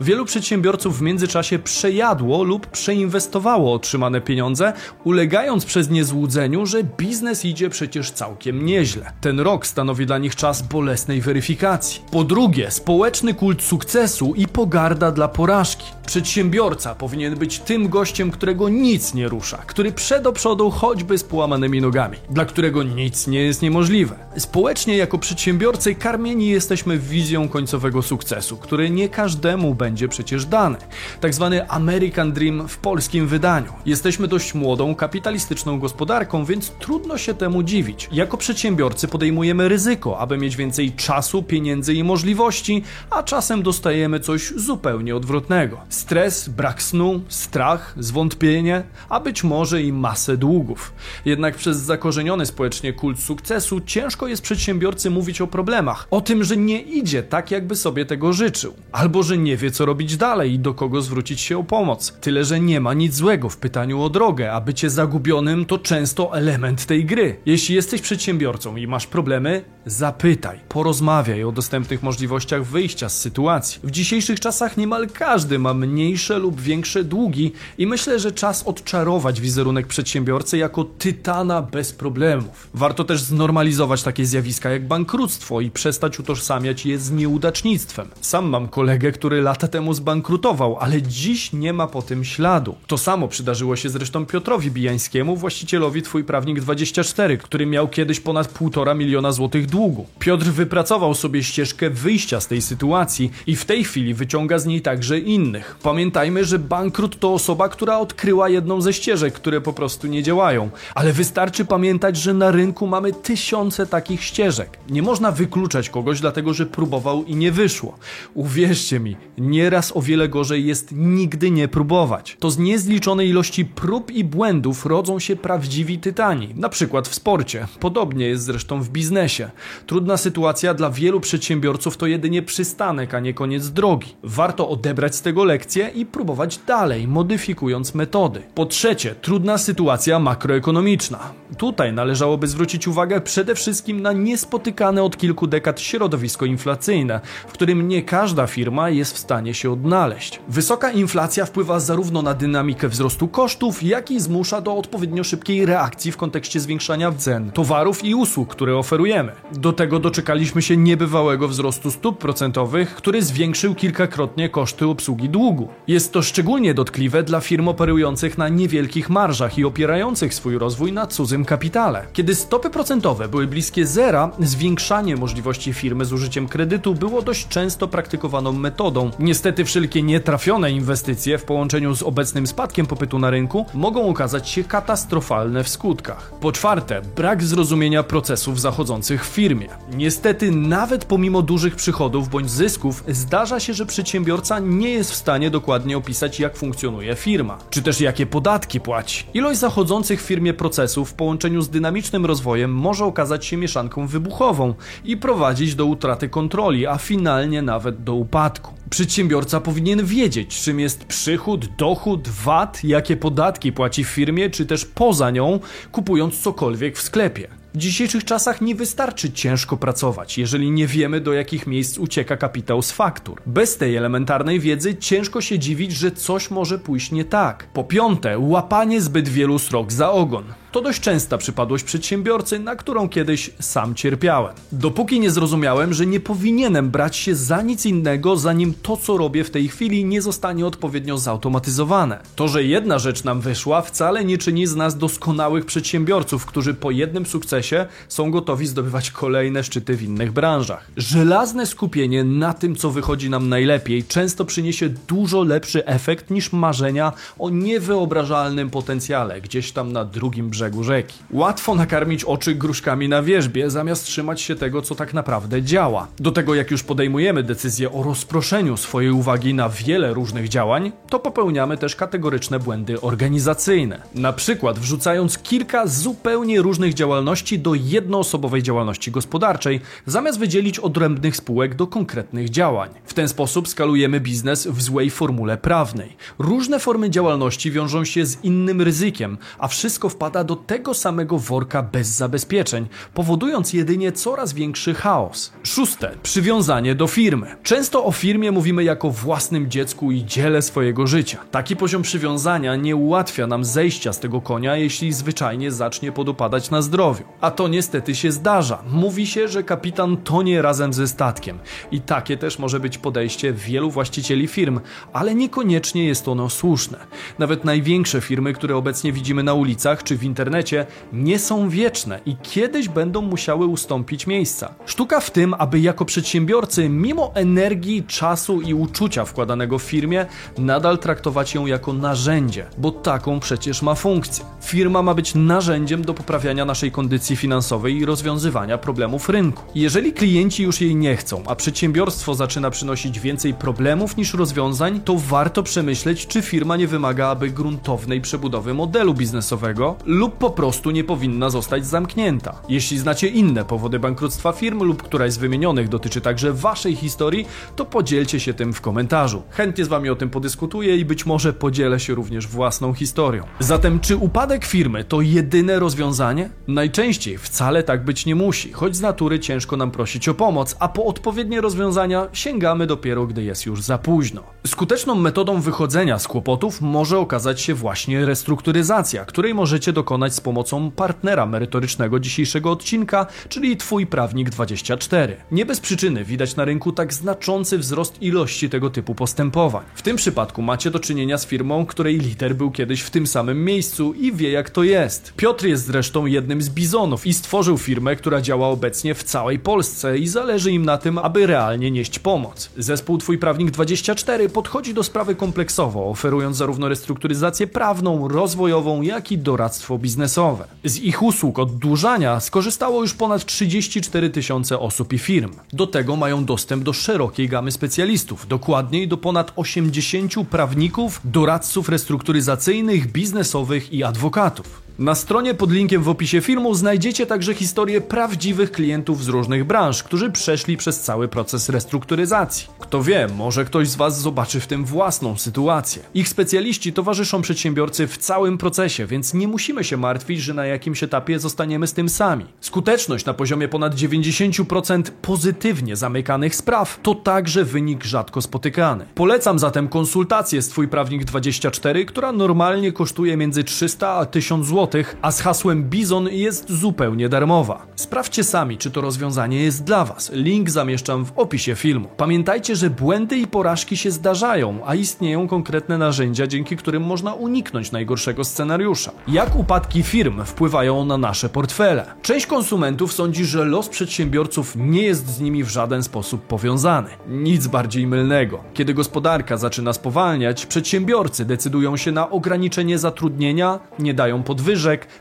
Wielu 0.00 0.24
przedsiębiorców 0.24 0.98
w 0.98 1.02
międzyczasie 1.02 1.58
przejadło 1.58 2.42
lub 2.42 2.66
przeinwestowało 2.66 3.72
otrzymane 3.72 4.20
pieniądze, 4.20 4.72
ulegając 5.04 5.64
przez 5.64 5.90
nie 5.90 6.04
złudzeniu, 6.04 6.66
że 6.66 6.84
biznes 6.84 7.44
idzie 7.44 7.70
przecież 7.70 8.10
całkiem 8.10 8.66
nieźle. 8.66 9.12
Ten 9.20 9.40
rok 9.40 9.66
stanowi 9.66 10.06
dla 10.06 10.18
nich 10.18 10.36
czas 10.36 10.62
bolesnej 10.62 11.20
weryfikacji. 11.20 12.02
Po 12.10 12.24
drugie, 12.24 12.70
społeczny 12.70 13.34
kult 13.34 13.62
sukcesu 13.62 14.34
i 14.36 14.48
pogarda 14.48 15.12
dla 15.12 15.28
porażki. 15.28 15.86
Przedsiębiorca 16.06 16.94
powinien 16.94 17.36
być 17.36 17.58
tym 17.58 17.88
gościem, 17.88 18.30
którego 18.30 18.53
nic 18.62 19.14
nie 19.14 19.28
rusza, 19.28 19.56
który 19.56 19.92
przed 19.92 20.24
do 20.24 20.32
przodu 20.32 20.70
choćby 20.70 21.18
z 21.18 21.24
połamanymi 21.24 21.80
nogami, 21.80 22.16
dla 22.30 22.44
którego 22.44 22.82
nic 22.82 23.26
nie 23.26 23.42
jest 23.42 23.62
niemożliwe. 23.62 24.16
Społecznie 24.36 24.96
jako 24.96 25.18
przedsiębiorcy 25.18 25.94
karmieni 25.94 26.48
jesteśmy 26.48 26.98
wizją 26.98 27.48
końcowego 27.48 28.02
sukcesu, 28.02 28.56
który 28.56 28.90
nie 28.90 29.08
każdemu 29.08 29.74
będzie 29.74 30.08
przecież 30.08 30.46
dany. 30.46 30.76
Tak 31.20 31.34
zwany 31.34 31.68
American 31.68 32.32
Dream 32.32 32.68
w 32.68 32.78
polskim 32.78 33.26
wydaniu. 33.26 33.72
Jesteśmy 33.86 34.28
dość 34.28 34.54
młodą, 34.54 34.94
kapitalistyczną 34.94 35.78
gospodarką, 35.78 36.44
więc 36.44 36.70
trudno 36.70 37.18
się 37.18 37.34
temu 37.34 37.62
dziwić. 37.62 38.08
Jako 38.12 38.36
przedsiębiorcy 38.36 39.08
podejmujemy 39.08 39.68
ryzyko, 39.68 40.18
aby 40.18 40.38
mieć 40.38 40.56
więcej 40.56 40.92
czasu, 40.92 41.42
pieniędzy 41.42 41.94
i 41.94 42.04
możliwości, 42.04 42.82
a 43.10 43.22
czasem 43.22 43.62
dostajemy 43.62 44.20
coś 44.20 44.52
zupełnie 44.56 45.16
odwrotnego. 45.16 45.80
Stres, 45.88 46.48
brak 46.48 46.82
snu, 46.82 47.20
strach, 47.28 47.94
zwątpienie, 48.34 48.82
a 49.08 49.20
być 49.20 49.44
może 49.44 49.82
i 49.82 49.92
masę 49.92 50.36
długów. 50.36 50.92
Jednak 51.24 51.56
przez 51.56 51.76
zakorzeniony 51.76 52.46
społecznie 52.46 52.92
kult 52.92 53.20
sukcesu 53.20 53.80
ciężko 53.80 54.28
jest 54.28 54.42
przedsiębiorcy 54.42 55.10
mówić 55.10 55.40
o 55.40 55.46
problemach, 55.46 56.06
o 56.10 56.20
tym, 56.20 56.44
że 56.44 56.56
nie 56.56 56.82
idzie 56.82 57.22
tak, 57.22 57.50
jakby 57.50 57.76
sobie 57.76 58.06
tego 58.06 58.32
życzył, 58.32 58.74
albo 58.92 59.22
że 59.22 59.38
nie 59.38 59.56
wie, 59.56 59.70
co 59.70 59.86
robić 59.86 60.16
dalej 60.16 60.52
i 60.52 60.58
do 60.58 60.74
kogo 60.74 61.02
zwrócić 61.02 61.40
się 61.40 61.58
o 61.58 61.64
pomoc. 61.64 62.12
Tyle, 62.20 62.44
że 62.44 62.60
nie 62.60 62.80
ma 62.80 62.94
nic 62.94 63.14
złego 63.14 63.48
w 63.48 63.56
pytaniu 63.56 64.02
o 64.02 64.10
drogę, 64.10 64.52
a 64.52 64.60
bycie 64.60 64.90
zagubionym 64.90 65.64
to 65.64 65.78
często 65.78 66.36
element 66.36 66.86
tej 66.86 67.04
gry. 67.04 67.36
Jeśli 67.46 67.74
jesteś 67.74 68.00
przedsiębiorcą 68.00 68.76
i 68.76 68.86
masz 68.86 69.06
problemy, 69.06 69.64
zapytaj, 69.86 70.60
porozmawiaj 70.68 71.44
o 71.44 71.52
dostępnych 71.52 72.02
możliwościach 72.02 72.64
wyjścia 72.64 73.08
z 73.08 73.20
sytuacji. 73.20 73.80
W 73.84 73.90
dzisiejszych 73.90 74.40
czasach 74.40 74.76
niemal 74.76 75.08
każdy 75.08 75.58
ma 75.58 75.74
mniejsze 75.74 76.38
lub 76.38 76.60
większe 76.60 77.04
długi 77.04 77.52
i 77.78 77.86
myślę, 77.86 78.18
że 78.24 78.32
czas 78.32 78.62
odczarować 78.62 79.40
wizerunek 79.40 79.86
przedsiębiorcy 79.86 80.58
jako 80.58 80.84
tytana 80.84 81.62
bez 81.62 81.92
problemów. 81.92 82.68
Warto 82.74 83.04
też 83.04 83.22
znormalizować 83.22 84.02
takie 84.02 84.26
zjawiska 84.26 84.70
jak 84.70 84.86
bankructwo 84.86 85.60
i 85.60 85.70
przestać 85.70 86.20
utożsamiać 86.20 86.86
je 86.86 86.98
z 86.98 87.10
nieudacznictwem. 87.10 88.08
Sam 88.20 88.48
mam 88.48 88.68
kolegę, 88.68 89.12
który 89.12 89.42
lata 89.42 89.68
temu 89.68 89.94
zbankrutował, 89.94 90.76
ale 90.78 91.02
dziś 91.02 91.52
nie 91.52 91.72
ma 91.72 91.86
po 91.86 92.02
tym 92.02 92.24
śladu. 92.24 92.74
To 92.86 92.98
samo 92.98 93.28
przydarzyło 93.28 93.76
się 93.76 93.88
zresztą 93.88 94.26
Piotrowi 94.26 94.70
Bijańskiemu, 94.70 95.36
właścicielowi 95.36 96.02
Twój 96.02 96.24
Prawnik 96.24 96.60
24, 96.60 97.38
który 97.38 97.66
miał 97.66 97.88
kiedyś 97.88 98.20
ponad 98.20 98.52
1,5 98.52 98.96
miliona 98.96 99.32
złotych 99.32 99.66
długu. 99.66 100.06
Piotr 100.18 100.46
wypracował 100.46 101.14
sobie 101.14 101.42
ścieżkę 101.42 101.90
wyjścia 101.90 102.40
z 102.40 102.46
tej 102.46 102.62
sytuacji 102.62 103.30
i 103.46 103.56
w 103.56 103.64
tej 103.64 103.84
chwili 103.84 104.14
wyciąga 104.14 104.58
z 104.58 104.66
niej 104.66 104.82
także 104.82 105.18
innych. 105.18 105.76
Pamiętajmy, 105.82 106.44
że 106.44 106.58
bankrut 106.58 107.18
to 107.18 107.34
osoba, 107.34 107.68
która 107.68 107.98
odkryła 108.14 108.48
jedną 108.48 108.80
ze 108.80 108.92
ścieżek, 108.92 109.34
które 109.34 109.60
po 109.60 109.72
prostu 109.72 110.06
nie 110.06 110.22
działają. 110.22 110.70
Ale 110.94 111.12
wystarczy 111.12 111.64
pamiętać, 111.64 112.16
że 112.16 112.34
na 112.34 112.50
rynku 112.50 112.86
mamy 112.86 113.12
tysiące 113.12 113.86
takich 113.86 114.22
ścieżek. 114.22 114.78
Nie 114.90 115.02
można 115.02 115.32
wykluczać 115.32 115.90
kogoś 115.90 116.20
dlatego, 116.20 116.54
że 116.54 116.66
próbował 116.66 117.24
i 117.24 117.36
nie 117.36 117.52
wyszło. 117.52 117.98
Uwierzcie 118.34 119.00
mi, 119.00 119.16
nieraz 119.38 119.96
o 119.96 120.02
wiele 120.02 120.28
gorzej 120.28 120.66
jest 120.66 120.88
nigdy 120.92 121.50
nie 121.50 121.68
próbować. 121.68 122.36
To 122.40 122.50
z 122.50 122.58
niezliczonej 122.58 123.28
ilości 123.28 123.64
prób 123.64 124.10
i 124.10 124.24
błędów 124.24 124.86
rodzą 124.86 125.18
się 125.18 125.36
prawdziwi 125.36 125.98
tytani, 125.98 126.48
na 126.56 126.68
przykład 126.68 127.08
w 127.08 127.14
sporcie. 127.14 127.66
Podobnie 127.80 128.26
jest 128.26 128.44
zresztą 128.44 128.82
w 128.82 128.88
biznesie. 128.88 129.50
Trudna 129.86 130.16
sytuacja 130.16 130.74
dla 130.74 130.90
wielu 130.90 131.20
przedsiębiorców 131.20 131.96
to 131.96 132.06
jedynie 132.06 132.42
przystanek, 132.42 133.14
a 133.14 133.20
nie 133.20 133.34
koniec 133.34 133.68
drogi. 133.68 134.14
Warto 134.22 134.68
odebrać 134.68 135.16
z 135.16 135.22
tego 135.22 135.44
lekcję 135.44 135.90
i 135.94 136.06
próbować 136.06 136.58
dalej, 136.66 137.08
modyfikując 137.08 137.94
metody. 138.04 138.42
Po 138.54 138.66
trzecie, 138.66 139.14
trudna 139.14 139.58
sytuacja 139.58 140.18
makroekonomiczna. 140.18 141.18
Tutaj 141.58 141.92
należałoby 141.92 142.46
zwrócić 142.46 142.88
uwagę 142.88 143.20
przede 143.20 143.54
wszystkim 143.54 144.02
na 144.02 144.12
niespotykane 144.12 145.02
od 145.02 145.16
kilku 145.16 145.46
dekad 145.46 145.80
środowisko 145.80 146.46
inflacyjne, 146.46 147.20
w 147.48 147.52
którym 147.52 147.88
nie 147.88 148.02
każda 148.02 148.46
firma 148.46 148.90
jest 148.90 149.14
w 149.14 149.18
stanie 149.18 149.54
się 149.54 149.70
odnaleźć. 149.72 150.40
Wysoka 150.48 150.90
inflacja 150.90 151.46
wpływa 151.46 151.80
zarówno 151.80 152.22
na 152.22 152.34
dynamikę 152.34 152.88
wzrostu 152.88 153.28
kosztów, 153.28 153.82
jak 153.82 154.10
i 154.10 154.20
zmusza 154.20 154.60
do 154.60 154.76
odpowiednio 154.76 155.24
szybkiej 155.24 155.66
reakcji 155.66 156.12
w 156.12 156.16
kontekście 156.16 156.60
zwiększania 156.60 157.12
cen 157.12 157.50
towarów 157.50 158.04
i 158.04 158.14
usług, 158.14 158.48
które 158.50 158.76
oferujemy. 158.76 159.32
Do 159.52 159.72
tego 159.72 159.98
doczekaliśmy 159.98 160.62
się 160.62 160.76
niebywałego 160.76 161.48
wzrostu 161.48 161.90
stóp 161.90 162.18
procentowych, 162.18 162.94
który 162.94 163.22
zwiększył 163.22 163.74
kilkakrotnie 163.74 164.48
koszty 164.48 164.86
obsługi 164.86 165.28
długu. 165.28 165.68
Jest 165.86 166.12
to 166.12 166.22
szczególnie 166.22 166.74
dotkliwe 166.74 167.22
dla 167.22 167.40
firm 167.40 167.68
operujących 167.68 167.93
na 168.38 168.48
niewielkich 168.48 169.10
marżach 169.10 169.58
i 169.58 169.64
opierających 169.64 170.34
swój 170.34 170.58
rozwój 170.58 170.92
na 170.92 171.06
cudzym 171.06 171.44
kapitale. 171.44 172.06
Kiedy 172.12 172.34
stopy 172.34 172.70
procentowe 172.70 173.28
były 173.28 173.46
bliskie 173.46 173.86
zera, 173.86 174.30
zwiększanie 174.40 175.16
możliwości 175.16 175.72
firmy 175.72 176.04
z 176.04 176.12
użyciem 176.12 176.48
kredytu 176.48 176.94
było 176.94 177.22
dość 177.22 177.48
często 177.48 177.88
praktykowaną 177.88 178.52
metodą. 178.52 179.10
Niestety 179.18 179.64
wszelkie 179.64 180.02
nietrafione 180.02 180.70
inwestycje 180.70 181.38
w 181.38 181.44
połączeniu 181.44 181.94
z 181.94 182.02
obecnym 182.02 182.46
spadkiem 182.46 182.86
popytu 182.86 183.18
na 183.18 183.30
rynku 183.30 183.66
mogą 183.74 184.08
okazać 184.08 184.48
się 184.48 184.64
katastrofalne 184.64 185.64
w 185.64 185.68
skutkach. 185.68 186.32
Po 186.40 186.52
czwarte, 186.52 187.02
brak 187.16 187.42
zrozumienia 187.42 188.02
procesów 188.02 188.60
zachodzących 188.60 189.26
w 189.26 189.28
firmie. 189.28 189.68
Niestety 189.92 190.50
nawet 190.50 191.04
pomimo 191.04 191.42
dużych 191.42 191.76
przychodów 191.76 192.28
bądź 192.28 192.50
zysków 192.50 193.04
zdarza 193.08 193.60
się, 193.60 193.74
że 193.74 193.86
przedsiębiorca 193.86 194.58
nie 194.58 194.90
jest 194.90 195.12
w 195.12 195.14
stanie 195.14 195.50
dokładnie 195.50 195.96
opisać 195.96 196.40
jak 196.40 196.56
funkcjonuje 196.56 197.14
firma, 197.14 197.58
czy 197.70 197.82
też 197.84 198.00
jakie 198.00 198.26
podatki 198.26 198.80
płaci. 198.80 199.26
Ilość 199.34 199.60
zachodzących 199.60 200.22
w 200.22 200.26
firmie 200.26 200.54
procesów 200.54 201.10
w 201.10 201.14
połączeniu 201.14 201.62
z 201.62 201.68
dynamicznym 201.68 202.26
rozwojem 202.26 202.74
może 202.74 203.04
okazać 203.04 203.46
się 203.46 203.56
mieszanką 203.56 204.06
wybuchową 204.06 204.74
i 205.04 205.16
prowadzić 205.16 205.74
do 205.74 205.86
utraty 205.86 206.28
kontroli, 206.28 206.86
a 206.86 206.98
finalnie 206.98 207.62
nawet 207.62 208.04
do 208.04 208.14
upadku. 208.14 208.74
Przedsiębiorca 208.90 209.60
powinien 209.60 210.04
wiedzieć, 210.04 210.62
czym 210.62 210.80
jest 210.80 211.04
przychód, 211.04 211.66
dochód, 211.78 212.28
VAT, 212.28 212.84
jakie 212.84 213.16
podatki 213.16 213.72
płaci 213.72 214.04
w 214.04 214.08
firmie, 214.08 214.50
czy 214.50 214.66
też 214.66 214.84
poza 214.84 215.30
nią, 215.30 215.60
kupując 215.92 216.40
cokolwiek 216.40 216.98
w 216.98 217.02
sklepie. 217.02 217.63
W 217.74 217.78
dzisiejszych 217.78 218.24
czasach 218.24 218.60
nie 218.60 218.74
wystarczy 218.74 219.32
ciężko 219.32 219.76
pracować, 219.76 220.38
jeżeli 220.38 220.70
nie 220.70 220.86
wiemy, 220.86 221.20
do 221.20 221.32
jakich 221.32 221.66
miejsc 221.66 221.98
ucieka 221.98 222.36
kapitał 222.36 222.82
z 222.82 222.92
faktur. 222.92 223.42
Bez 223.46 223.76
tej 223.76 223.96
elementarnej 223.96 224.60
wiedzy 224.60 224.96
ciężko 224.96 225.40
się 225.40 225.58
dziwić, 225.58 225.92
że 225.92 226.10
coś 226.10 226.50
może 226.50 226.78
pójść 226.78 227.12
nie 227.12 227.24
tak. 227.24 227.66
Po 227.72 227.84
piąte, 227.84 228.38
łapanie 228.38 229.00
zbyt 229.00 229.28
wielu 229.28 229.58
srok 229.58 229.92
za 229.92 230.12
ogon. 230.12 230.44
To 230.74 230.80
dość 230.80 231.00
częsta 231.00 231.38
przypadłość 231.38 231.84
przedsiębiorcy, 231.84 232.58
na 232.58 232.76
którą 232.76 233.08
kiedyś 233.08 233.50
sam 233.60 233.94
cierpiałem. 233.94 234.54
Dopóki 234.72 235.20
nie 235.20 235.30
zrozumiałem, 235.30 235.94
że 235.94 236.06
nie 236.06 236.20
powinienem 236.20 236.90
brać 236.90 237.16
się 237.16 237.34
za 237.34 237.62
nic 237.62 237.86
innego, 237.86 238.36
zanim 238.36 238.74
to, 238.82 238.96
co 238.96 239.16
robię 239.16 239.44
w 239.44 239.50
tej 239.50 239.68
chwili, 239.68 240.04
nie 240.04 240.22
zostanie 240.22 240.66
odpowiednio 240.66 241.18
zautomatyzowane. 241.18 242.18
To, 242.36 242.48
że 242.48 242.64
jedna 242.64 242.98
rzecz 242.98 243.24
nam 243.24 243.40
wyszła, 243.40 243.82
wcale 243.82 244.24
nie 244.24 244.38
czyni 244.38 244.66
z 244.66 244.76
nas 244.76 244.98
doskonałych 244.98 245.66
przedsiębiorców, 245.66 246.46
którzy 246.46 246.74
po 246.74 246.90
jednym 246.90 247.26
sukcesie 247.26 247.86
są 248.08 248.30
gotowi 248.30 248.66
zdobywać 248.66 249.10
kolejne 249.10 249.64
szczyty 249.64 249.96
w 249.96 250.02
innych 250.02 250.32
branżach. 250.32 250.90
Żelazne 250.96 251.66
skupienie 251.66 252.24
na 252.24 252.54
tym, 252.54 252.76
co 252.76 252.90
wychodzi 252.90 253.30
nam 253.30 253.48
najlepiej, 253.48 254.04
często 254.04 254.44
przyniesie 254.44 254.88
dużo 254.88 255.42
lepszy 255.42 255.86
efekt 255.86 256.30
niż 256.30 256.52
marzenia 256.52 257.12
o 257.38 257.50
niewyobrażalnym 257.50 258.70
potencjale 258.70 259.40
gdzieś 259.40 259.72
tam 259.72 259.92
na 259.92 260.04
drugim 260.04 260.50
brzegu 260.50 260.63
brzegu 260.64 260.84
rzeki. 260.84 261.18
Łatwo 261.30 261.74
nakarmić 261.74 262.24
oczy 262.24 262.54
gruszkami 262.54 263.08
na 263.08 263.22
wierzbie, 263.22 263.70
zamiast 263.70 264.04
trzymać 264.04 264.40
się 264.40 264.54
tego, 264.54 264.82
co 264.82 264.94
tak 264.94 265.14
naprawdę 265.14 265.62
działa. 265.62 266.06
Do 266.18 266.32
tego, 266.32 266.54
jak 266.54 266.70
już 266.70 266.82
podejmujemy 266.82 267.42
decyzję 267.42 267.92
o 267.92 268.02
rozproszeniu 268.02 268.76
swojej 268.76 269.10
uwagi 269.10 269.54
na 269.54 269.68
wiele 269.68 270.14
różnych 270.14 270.48
działań, 270.48 270.92
to 271.10 271.18
popełniamy 271.18 271.76
też 271.76 271.96
kategoryczne 271.96 272.58
błędy 272.58 273.00
organizacyjne. 273.00 274.02
Na 274.14 274.32
przykład 274.32 274.78
wrzucając 274.78 275.38
kilka 275.38 275.86
zupełnie 275.86 276.62
różnych 276.62 276.94
działalności 276.94 277.58
do 277.58 277.74
jednoosobowej 277.74 278.62
działalności 278.62 279.10
gospodarczej, 279.10 279.80
zamiast 280.06 280.38
wydzielić 280.38 280.78
odrębnych 280.78 281.36
spółek 281.36 281.74
do 281.74 281.86
konkretnych 281.86 282.50
działań. 282.50 282.90
W 283.04 283.14
ten 283.14 283.28
sposób 283.28 283.68
skalujemy 283.68 284.20
biznes 284.20 284.66
w 284.66 284.82
złej 284.82 285.10
formule 285.10 285.56
prawnej. 285.56 286.16
Różne 286.38 286.78
formy 286.78 287.10
działalności 287.10 287.70
wiążą 287.70 288.04
się 288.04 288.26
z 288.26 288.44
innym 288.44 288.82
ryzykiem, 288.82 289.38
a 289.58 289.68
wszystko 289.68 290.08
wpada 290.08 290.44
do 290.44 290.53
do 290.54 290.60
tego 290.60 290.94
samego 290.94 291.38
worka 291.38 291.82
bez 291.82 292.08
zabezpieczeń, 292.08 292.86
powodując 293.14 293.72
jedynie 293.72 294.12
coraz 294.12 294.52
większy 294.52 294.94
chaos. 294.94 295.52
Szóste, 295.62 296.10
przywiązanie 296.22 296.94
do 296.94 297.06
firmy. 297.06 297.56
Często 297.62 298.04
o 298.04 298.12
firmie 298.12 298.52
mówimy 298.52 298.84
jako 298.84 299.10
własnym 299.10 299.70
dziecku 299.70 300.12
i 300.12 300.24
dziele 300.24 300.62
swojego 300.62 301.06
życia. 301.06 301.38
Taki 301.50 301.76
poziom 301.76 302.02
przywiązania 302.02 302.76
nie 302.76 302.96
ułatwia 302.96 303.46
nam 303.46 303.64
zejścia 303.64 304.12
z 304.12 304.20
tego 304.20 304.40
konia, 304.40 304.76
jeśli 304.76 305.12
zwyczajnie 305.12 305.72
zacznie 305.72 306.12
podupadać 306.12 306.70
na 306.70 306.82
zdrowiu. 306.82 307.24
A 307.40 307.50
to 307.50 307.68
niestety 307.68 308.14
się 308.14 308.32
zdarza. 308.32 308.82
Mówi 308.90 309.26
się, 309.26 309.48
że 309.48 309.62
kapitan 309.62 310.16
tonie 310.16 310.62
razem 310.62 310.92
ze 310.92 311.08
statkiem. 311.08 311.58
I 311.90 312.00
takie 312.00 312.36
też 312.36 312.58
może 312.58 312.80
być 312.80 312.98
podejście 312.98 313.52
wielu 313.52 313.90
właścicieli 313.90 314.46
firm, 314.46 314.80
ale 315.12 315.34
niekoniecznie 315.34 316.04
jest 316.04 316.28
ono 316.28 316.50
słuszne. 316.50 316.98
Nawet 317.38 317.64
największe 317.64 318.20
firmy, 318.20 318.52
które 318.52 318.76
obecnie 318.76 319.12
widzimy 319.12 319.42
na 319.42 319.54
ulicach 319.54 320.02
czy 320.02 320.16
w 320.16 320.24
internecie, 320.34 320.86
nie 321.12 321.38
są 321.38 321.68
wieczne 321.68 322.20
i 322.26 322.36
kiedyś 322.42 322.88
będą 322.88 323.22
musiały 323.22 323.66
ustąpić 323.66 324.26
miejsca. 324.26 324.74
Sztuka 324.86 325.20
w 325.20 325.30
tym, 325.30 325.54
aby 325.58 325.80
jako 325.80 326.04
przedsiębiorcy, 326.04 326.88
mimo 326.88 327.34
energii, 327.34 328.04
czasu 328.06 328.60
i 328.60 328.74
uczucia 328.74 329.24
wkładanego 329.24 329.78
w 329.78 329.82
firmie, 329.82 330.26
nadal 330.58 330.98
traktować 330.98 331.54
ją 331.54 331.66
jako 331.66 331.92
narzędzie, 331.92 332.66
bo 332.78 332.90
taką 332.90 333.40
przecież 333.40 333.82
ma 333.82 333.94
funkcję. 333.94 334.44
Firma 334.62 335.02
ma 335.02 335.14
być 335.14 335.34
narzędziem 335.34 336.04
do 336.04 336.14
poprawiania 336.14 336.64
naszej 336.64 336.90
kondycji 336.90 337.36
finansowej 337.36 337.96
i 337.96 338.04
rozwiązywania 338.04 338.78
problemów 338.78 339.28
rynku. 339.28 339.62
Jeżeli 339.74 340.12
klienci 340.12 340.62
już 340.62 340.80
jej 340.80 340.96
nie 340.96 341.16
chcą, 341.16 341.42
a 341.46 341.54
przedsiębiorstwo 341.54 342.34
zaczyna 342.34 342.70
przynosić 342.70 343.20
więcej 343.20 343.54
problemów 343.54 344.16
niż 344.16 344.34
rozwiązań, 344.34 345.00
to 345.00 345.14
warto 345.16 345.62
przemyśleć, 345.62 346.26
czy 346.26 346.42
firma 346.42 346.76
nie 346.76 346.86
wymaga 346.86 347.28
aby 347.28 347.50
gruntownej 347.50 348.20
przebudowy 348.20 348.74
modelu 348.74 349.14
biznesowego 349.14 349.96
lub 350.24 350.38
po 350.38 350.50
prostu 350.50 350.90
nie 350.90 351.04
powinna 351.04 351.50
zostać 351.50 351.86
zamknięta. 351.86 352.60
Jeśli 352.68 352.98
znacie 352.98 353.28
inne 353.28 353.64
powody 353.64 353.98
bankructwa 353.98 354.52
firm 354.52 354.82
lub 354.82 355.02
któraś 355.02 355.32
z 355.32 355.36
wymienionych 355.36 355.88
dotyczy 355.88 356.20
także 356.20 356.52
waszej 356.52 356.96
historii, 356.96 357.46
to 357.76 357.84
podzielcie 357.84 358.40
się 358.40 358.54
tym 358.54 358.72
w 358.72 358.80
komentarzu. 358.80 359.42
Chętnie 359.50 359.84
z 359.84 359.88
wami 359.88 360.10
o 360.10 360.16
tym 360.16 360.30
podyskutuję 360.30 360.96
i 360.96 361.04
być 361.04 361.26
może 361.26 361.52
podzielę 361.52 362.00
się 362.00 362.14
również 362.14 362.46
własną 362.46 362.94
historią. 362.94 363.44
Zatem 363.58 364.00
czy 364.00 364.16
upadek 364.16 364.64
firmy 364.64 365.04
to 365.04 365.20
jedyne 365.20 365.78
rozwiązanie? 365.78 366.50
Najczęściej 366.68 367.38
wcale 367.38 367.82
tak 367.82 368.04
być 368.04 368.26
nie 368.26 368.34
musi, 368.34 368.72
choć 368.72 368.96
z 368.96 369.00
natury 369.00 369.40
ciężko 369.40 369.76
nam 369.76 369.90
prosić 369.90 370.28
o 370.28 370.34
pomoc, 370.34 370.76
a 370.78 370.88
po 370.88 371.04
odpowiednie 371.04 371.60
rozwiązania 371.60 372.26
sięgamy 372.32 372.86
dopiero, 372.86 373.26
gdy 373.26 373.42
jest 373.42 373.66
już 373.66 373.82
za 373.82 373.98
późno. 373.98 374.42
Skuteczną 374.66 375.14
metodą 375.14 375.60
wychodzenia 375.60 376.18
z 376.18 376.28
kłopotów 376.28 376.80
może 376.80 377.18
okazać 377.18 377.60
się 377.60 377.74
właśnie 377.74 378.26
restrukturyzacja, 378.26 379.24
której 379.24 379.54
możecie 379.54 379.92
dokonać 379.92 380.13
wykonać 380.14 380.34
z 380.34 380.40
pomocą 380.40 380.90
partnera 380.90 381.46
merytorycznego 381.46 382.20
dzisiejszego 382.20 382.70
odcinka, 382.70 383.26
czyli 383.48 383.76
Twój 383.76 384.06
Prawnik 384.06 384.50
24. 384.50 385.36
Nie 385.50 385.66
bez 385.66 385.80
przyczyny 385.80 386.24
widać 386.24 386.56
na 386.56 386.64
rynku 386.64 386.92
tak 386.92 387.14
znaczący 387.14 387.78
wzrost 387.78 388.22
ilości 388.22 388.70
tego 388.70 388.90
typu 388.90 389.14
postępowań. 389.14 389.84
W 389.94 390.02
tym 390.02 390.16
przypadku 390.16 390.62
macie 390.62 390.90
do 390.90 391.00
czynienia 391.00 391.38
z 391.38 391.46
firmą, 391.46 391.86
której 391.86 392.18
lider 392.18 392.56
był 392.56 392.70
kiedyś 392.70 393.00
w 393.00 393.10
tym 393.10 393.26
samym 393.26 393.64
miejscu 393.64 394.12
i 394.12 394.32
wie 394.32 394.50
jak 394.50 394.70
to 394.70 394.82
jest. 394.82 395.32
Piotr 395.36 395.64
jest 395.64 395.86
zresztą 395.86 396.26
jednym 396.26 396.62
z 396.62 396.70
bizonów 396.70 397.26
i 397.26 397.34
stworzył 397.34 397.78
firmę, 397.78 398.16
która 398.16 398.40
działa 398.40 398.68
obecnie 398.68 399.14
w 399.14 399.24
całej 399.24 399.58
Polsce 399.58 400.18
i 400.18 400.28
zależy 400.28 400.72
im 400.72 400.84
na 400.84 400.98
tym, 400.98 401.18
aby 401.18 401.46
realnie 401.46 401.90
nieść 401.90 402.18
pomoc. 402.18 402.70
Zespół 402.76 403.18
Twój 403.18 403.38
Prawnik 403.38 403.70
24 403.70 404.48
podchodzi 404.48 404.94
do 404.94 405.02
sprawy 405.02 405.34
kompleksowo, 405.34 406.06
oferując 406.06 406.56
zarówno 406.56 406.88
restrukturyzację 406.88 407.66
prawną, 407.66 408.28
rozwojową, 408.28 409.02
jak 409.02 409.32
i 409.32 409.38
doradztwo 409.38 409.98
biznesowe. 410.04 410.64
Z 410.84 410.98
ich 410.98 411.22
usług 411.22 411.58
oddłużania 411.58 412.40
skorzystało 412.40 413.02
już 413.02 413.14
ponad 413.14 413.44
34 413.44 414.30
tysiące 414.30 414.78
osób 414.78 415.12
i 415.12 415.18
firm. 415.18 415.52
Do 415.72 415.86
tego 415.86 416.16
mają 416.16 416.44
dostęp 416.44 416.84
do 416.84 416.92
szerokiej 416.92 417.48
gamy 417.48 417.72
specjalistów, 417.72 418.48
dokładniej 418.48 419.08
do 419.08 419.16
ponad 419.16 419.52
80 419.56 420.34
prawników, 420.50 421.20
doradców 421.24 421.88
restrukturyzacyjnych, 421.88 423.12
biznesowych 423.12 423.92
i 423.92 424.04
adwokatów. 424.04 424.83
Na 424.98 425.14
stronie 425.14 425.54
pod 425.54 425.72
linkiem 425.72 426.02
w 426.02 426.08
opisie 426.08 426.40
filmu 426.40 426.74
znajdziecie 426.74 427.26
także 427.26 427.54
historię 427.54 428.00
prawdziwych 428.00 428.72
klientów 428.72 429.24
z 429.24 429.28
różnych 429.28 429.64
branż, 429.64 430.02
którzy 430.02 430.30
przeszli 430.30 430.76
przez 430.76 431.00
cały 431.00 431.28
proces 431.28 431.68
restrukturyzacji. 431.68 432.68
Kto 432.78 433.02
wie, 433.02 433.28
może 433.36 433.64
ktoś 433.64 433.88
z 433.88 433.96
Was 433.96 434.20
zobaczy 434.20 434.60
w 434.60 434.66
tym 434.66 434.84
własną 434.84 435.36
sytuację. 435.36 436.02
Ich 436.14 436.28
specjaliści 436.28 436.92
towarzyszą 436.92 437.42
przedsiębiorcy 437.42 438.06
w 438.06 438.18
całym 438.18 438.58
procesie, 438.58 439.06
więc 439.06 439.34
nie 439.34 439.48
musimy 439.48 439.84
się 439.84 439.96
martwić, 439.96 440.40
że 440.40 440.54
na 440.54 440.66
jakimś 440.66 441.02
etapie 441.02 441.38
zostaniemy 441.38 441.86
z 441.86 441.92
tym 441.92 442.08
sami. 442.08 442.46
Skuteczność 442.60 443.24
na 443.24 443.34
poziomie 443.34 443.68
ponad 443.68 443.94
90% 443.94 445.02
pozytywnie 445.22 445.96
zamykanych 445.96 446.54
spraw 446.54 447.00
to 447.02 447.14
także 447.14 447.64
wynik 447.64 448.04
rzadko 448.04 448.42
spotykany. 448.42 449.06
Polecam 449.14 449.58
zatem 449.58 449.88
konsultację 449.88 450.62
z 450.62 450.68
Twój 450.68 450.88
Prawnik 450.88 451.24
24, 451.24 452.04
która 452.04 452.32
normalnie 452.32 452.92
kosztuje 452.92 453.36
między 453.36 453.64
300 453.64 454.10
a 454.10 454.26
1000 454.26 454.66
zł 454.66 454.83
a 455.22 455.32
z 455.32 455.40
hasłem 455.40 455.84
Bizon 455.84 456.28
jest 456.28 456.72
zupełnie 456.72 457.28
darmowa. 457.28 457.86
Sprawdźcie 457.96 458.44
sami, 458.44 458.78
czy 458.78 458.90
to 458.90 459.00
rozwiązanie 459.00 459.62
jest 459.62 459.84
dla 459.84 460.04
Was. 460.04 460.30
Link 460.32 460.70
zamieszczam 460.70 461.24
w 461.24 461.32
opisie 461.36 461.74
filmu. 461.74 462.08
Pamiętajcie, 462.16 462.76
że 462.76 462.90
błędy 462.90 463.36
i 463.36 463.46
porażki 463.46 463.96
się 463.96 464.10
zdarzają, 464.10 464.80
a 464.86 464.94
istnieją 464.94 465.48
konkretne 465.48 465.98
narzędzia, 465.98 466.46
dzięki 466.46 466.76
którym 466.76 467.02
można 467.02 467.34
uniknąć 467.34 467.92
najgorszego 467.92 468.44
scenariusza. 468.44 469.12
Jak 469.28 469.56
upadki 469.56 470.02
firm 470.02 470.44
wpływają 470.44 471.04
na 471.04 471.18
nasze 471.18 471.48
portfele? 471.48 472.06
Część 472.22 472.46
konsumentów 472.46 473.12
sądzi, 473.12 473.44
że 473.44 473.64
los 473.64 473.88
przedsiębiorców 473.88 474.76
nie 474.76 475.02
jest 475.02 475.26
z 475.26 475.40
nimi 475.40 475.64
w 475.64 475.68
żaden 475.68 476.02
sposób 476.02 476.46
powiązany. 476.46 477.08
Nic 477.28 477.66
bardziej 477.66 478.06
mylnego. 478.06 478.60
Kiedy 478.74 478.94
gospodarka 478.94 479.56
zaczyna 479.56 479.92
spowalniać, 479.92 480.66
przedsiębiorcy 480.66 481.44
decydują 481.44 481.96
się 481.96 482.12
na 482.12 482.30
ograniczenie 482.30 482.98
zatrudnienia, 482.98 483.80
nie 483.98 484.14
dają 484.14 484.42
podwyżek, 484.42 484.73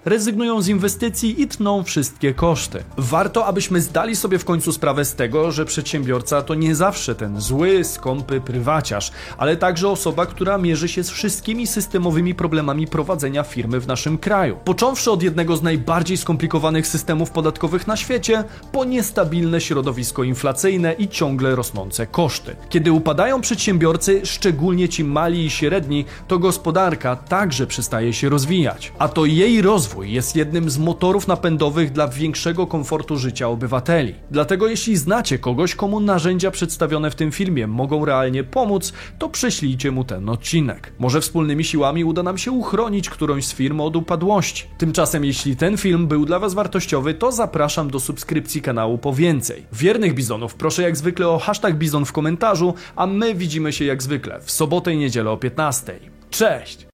rezygnują 0.06 0.62
z 0.62 0.68
inwestycji 0.68 1.42
i 1.42 1.48
tną 1.48 1.84
wszystkie 1.84 2.34
koszty. 2.34 2.84
Warto, 2.98 3.46
abyśmy 3.46 3.82
zdali 3.82 4.16
sobie 4.16 4.39
w 4.39 4.46
końcu 4.46 4.72
sprawę 4.72 5.06
z 5.06 5.16
tego, 5.16 5.52
że 5.52 5.66
przedsiębiorca 5.66 6.42
to 6.42 6.56
nie 6.56 6.76
zawsze 6.76 7.16
ten 7.16 7.42
zły, 7.42 7.84
skąpy 7.84 8.42
prywaciarz, 8.42 9.12
ale 9.38 9.58
także 9.58 9.89
osoba, 9.89 10.26
która 10.26 10.58
mierzy 10.58 10.88
się 10.88 11.04
z 11.04 11.10
wszystkimi 11.10 11.68
systemowymi 11.68 12.36
problemami 12.36 12.88
prowadzenia 12.88 13.44
firmy 13.44 13.80
w 13.80 13.88
naszym 13.88 14.18
kraju. 14.18 14.58
Począwszy 14.66 15.12
od 15.12 15.24
jednego 15.24 15.58
z 15.58 15.63
najbardziej 15.63 16.18
skomplikowanych 16.18 16.88
systemów 16.88 17.32
podatkowych 17.32 17.88
na 17.88 17.98
świecie, 17.98 18.44
po 18.72 18.86
niestabilne 18.86 19.62
środowisko 19.62 20.24
inflacyjne 20.24 20.94
i 20.94 21.08
ciągle 21.08 21.56
rosnące 21.56 22.08
koszty. 22.08 22.56
Kiedy 22.70 22.92
upadają 22.92 23.42
przedsiębiorcy, 23.42 24.22
szczególnie 24.24 24.89
ci 24.89 25.04
mali 25.04 25.46
i 25.46 25.50
średni, 25.50 26.06
to 26.28 26.39
gospodarka 26.39 27.16
także 27.16 27.68
przestaje 27.68 28.13
się 28.13 28.30
rozwijać. 28.30 28.92
A 29.00 29.08
to 29.08 29.26
jej 29.43 29.62
rozwój 29.62 30.12
jest 30.12 30.36
jednym 30.36 30.69
z 30.69 30.77
motorów 30.77 31.27
napędowych 31.27 31.91
dla 31.91 32.08
większego 32.08 32.67
komfortu 32.67 33.17
życia 33.17 33.49
obywateli. 33.49 34.15
Dlatego 34.32 34.67
jeśli 34.67 34.97
znacie 34.97 35.39
kogoś, 35.39 35.75
komu 35.75 35.99
narzędzia 35.99 36.51
przedstawione 36.51 37.12
w 37.12 37.15
tym 37.15 37.32
filmie 37.32 37.67
mogą 37.67 38.06
realnie 38.06 38.43
pomóc, 38.43 38.93
to 39.19 39.29
prześlijcie 39.29 39.91
mu 39.91 40.03
ten 40.03 40.29
odcinek. 40.29 40.93
Może 40.99 41.21
wspólnymi 41.21 41.63
siłami 41.63 42.03
uda 42.03 42.23
nam 42.23 42.38
się 42.38 42.51
uchronić 42.51 43.10
którąś 43.10 43.45
z 43.45 43.53
firm 43.53 43.82
od 43.82 43.95
upadłości. 43.95 44.67
Tymczasem 44.77 45.25
jeśli 45.25 45.56
ten 45.56 45.77
film 45.77 46.08
był 46.08 46.25
dla 46.25 46.39
Was 46.39 46.53
wartościowy, 46.53 47.13
to 47.13 47.32
zapraszam 47.32 47.91
do 47.91 47.99
subskrypcji 47.99 48.62
kanału 48.62 48.97
po 48.97 49.13
więcej. 49.13 49.65
Wiernych 49.73 50.13
bizonów 50.13 50.56
proszę 50.56 50.84
jak 50.84 50.97
zwykle 50.97 51.27
o 51.27 51.39
hashtag 51.39 51.75
bizon 51.75 52.06
w 52.06 52.12
komentarzu, 52.12 52.73
a 52.95 53.08
my 53.08 53.36
widzimy 53.36 53.73
się 53.73 53.86
jak 53.86 54.03
zwykle 54.03 54.41
w 54.41 54.51
sobotę 54.51 54.93
i 54.93 54.97
niedzielę 54.97 55.32
o 55.32 55.38
15. 55.38 55.99
Cześć! 56.29 56.88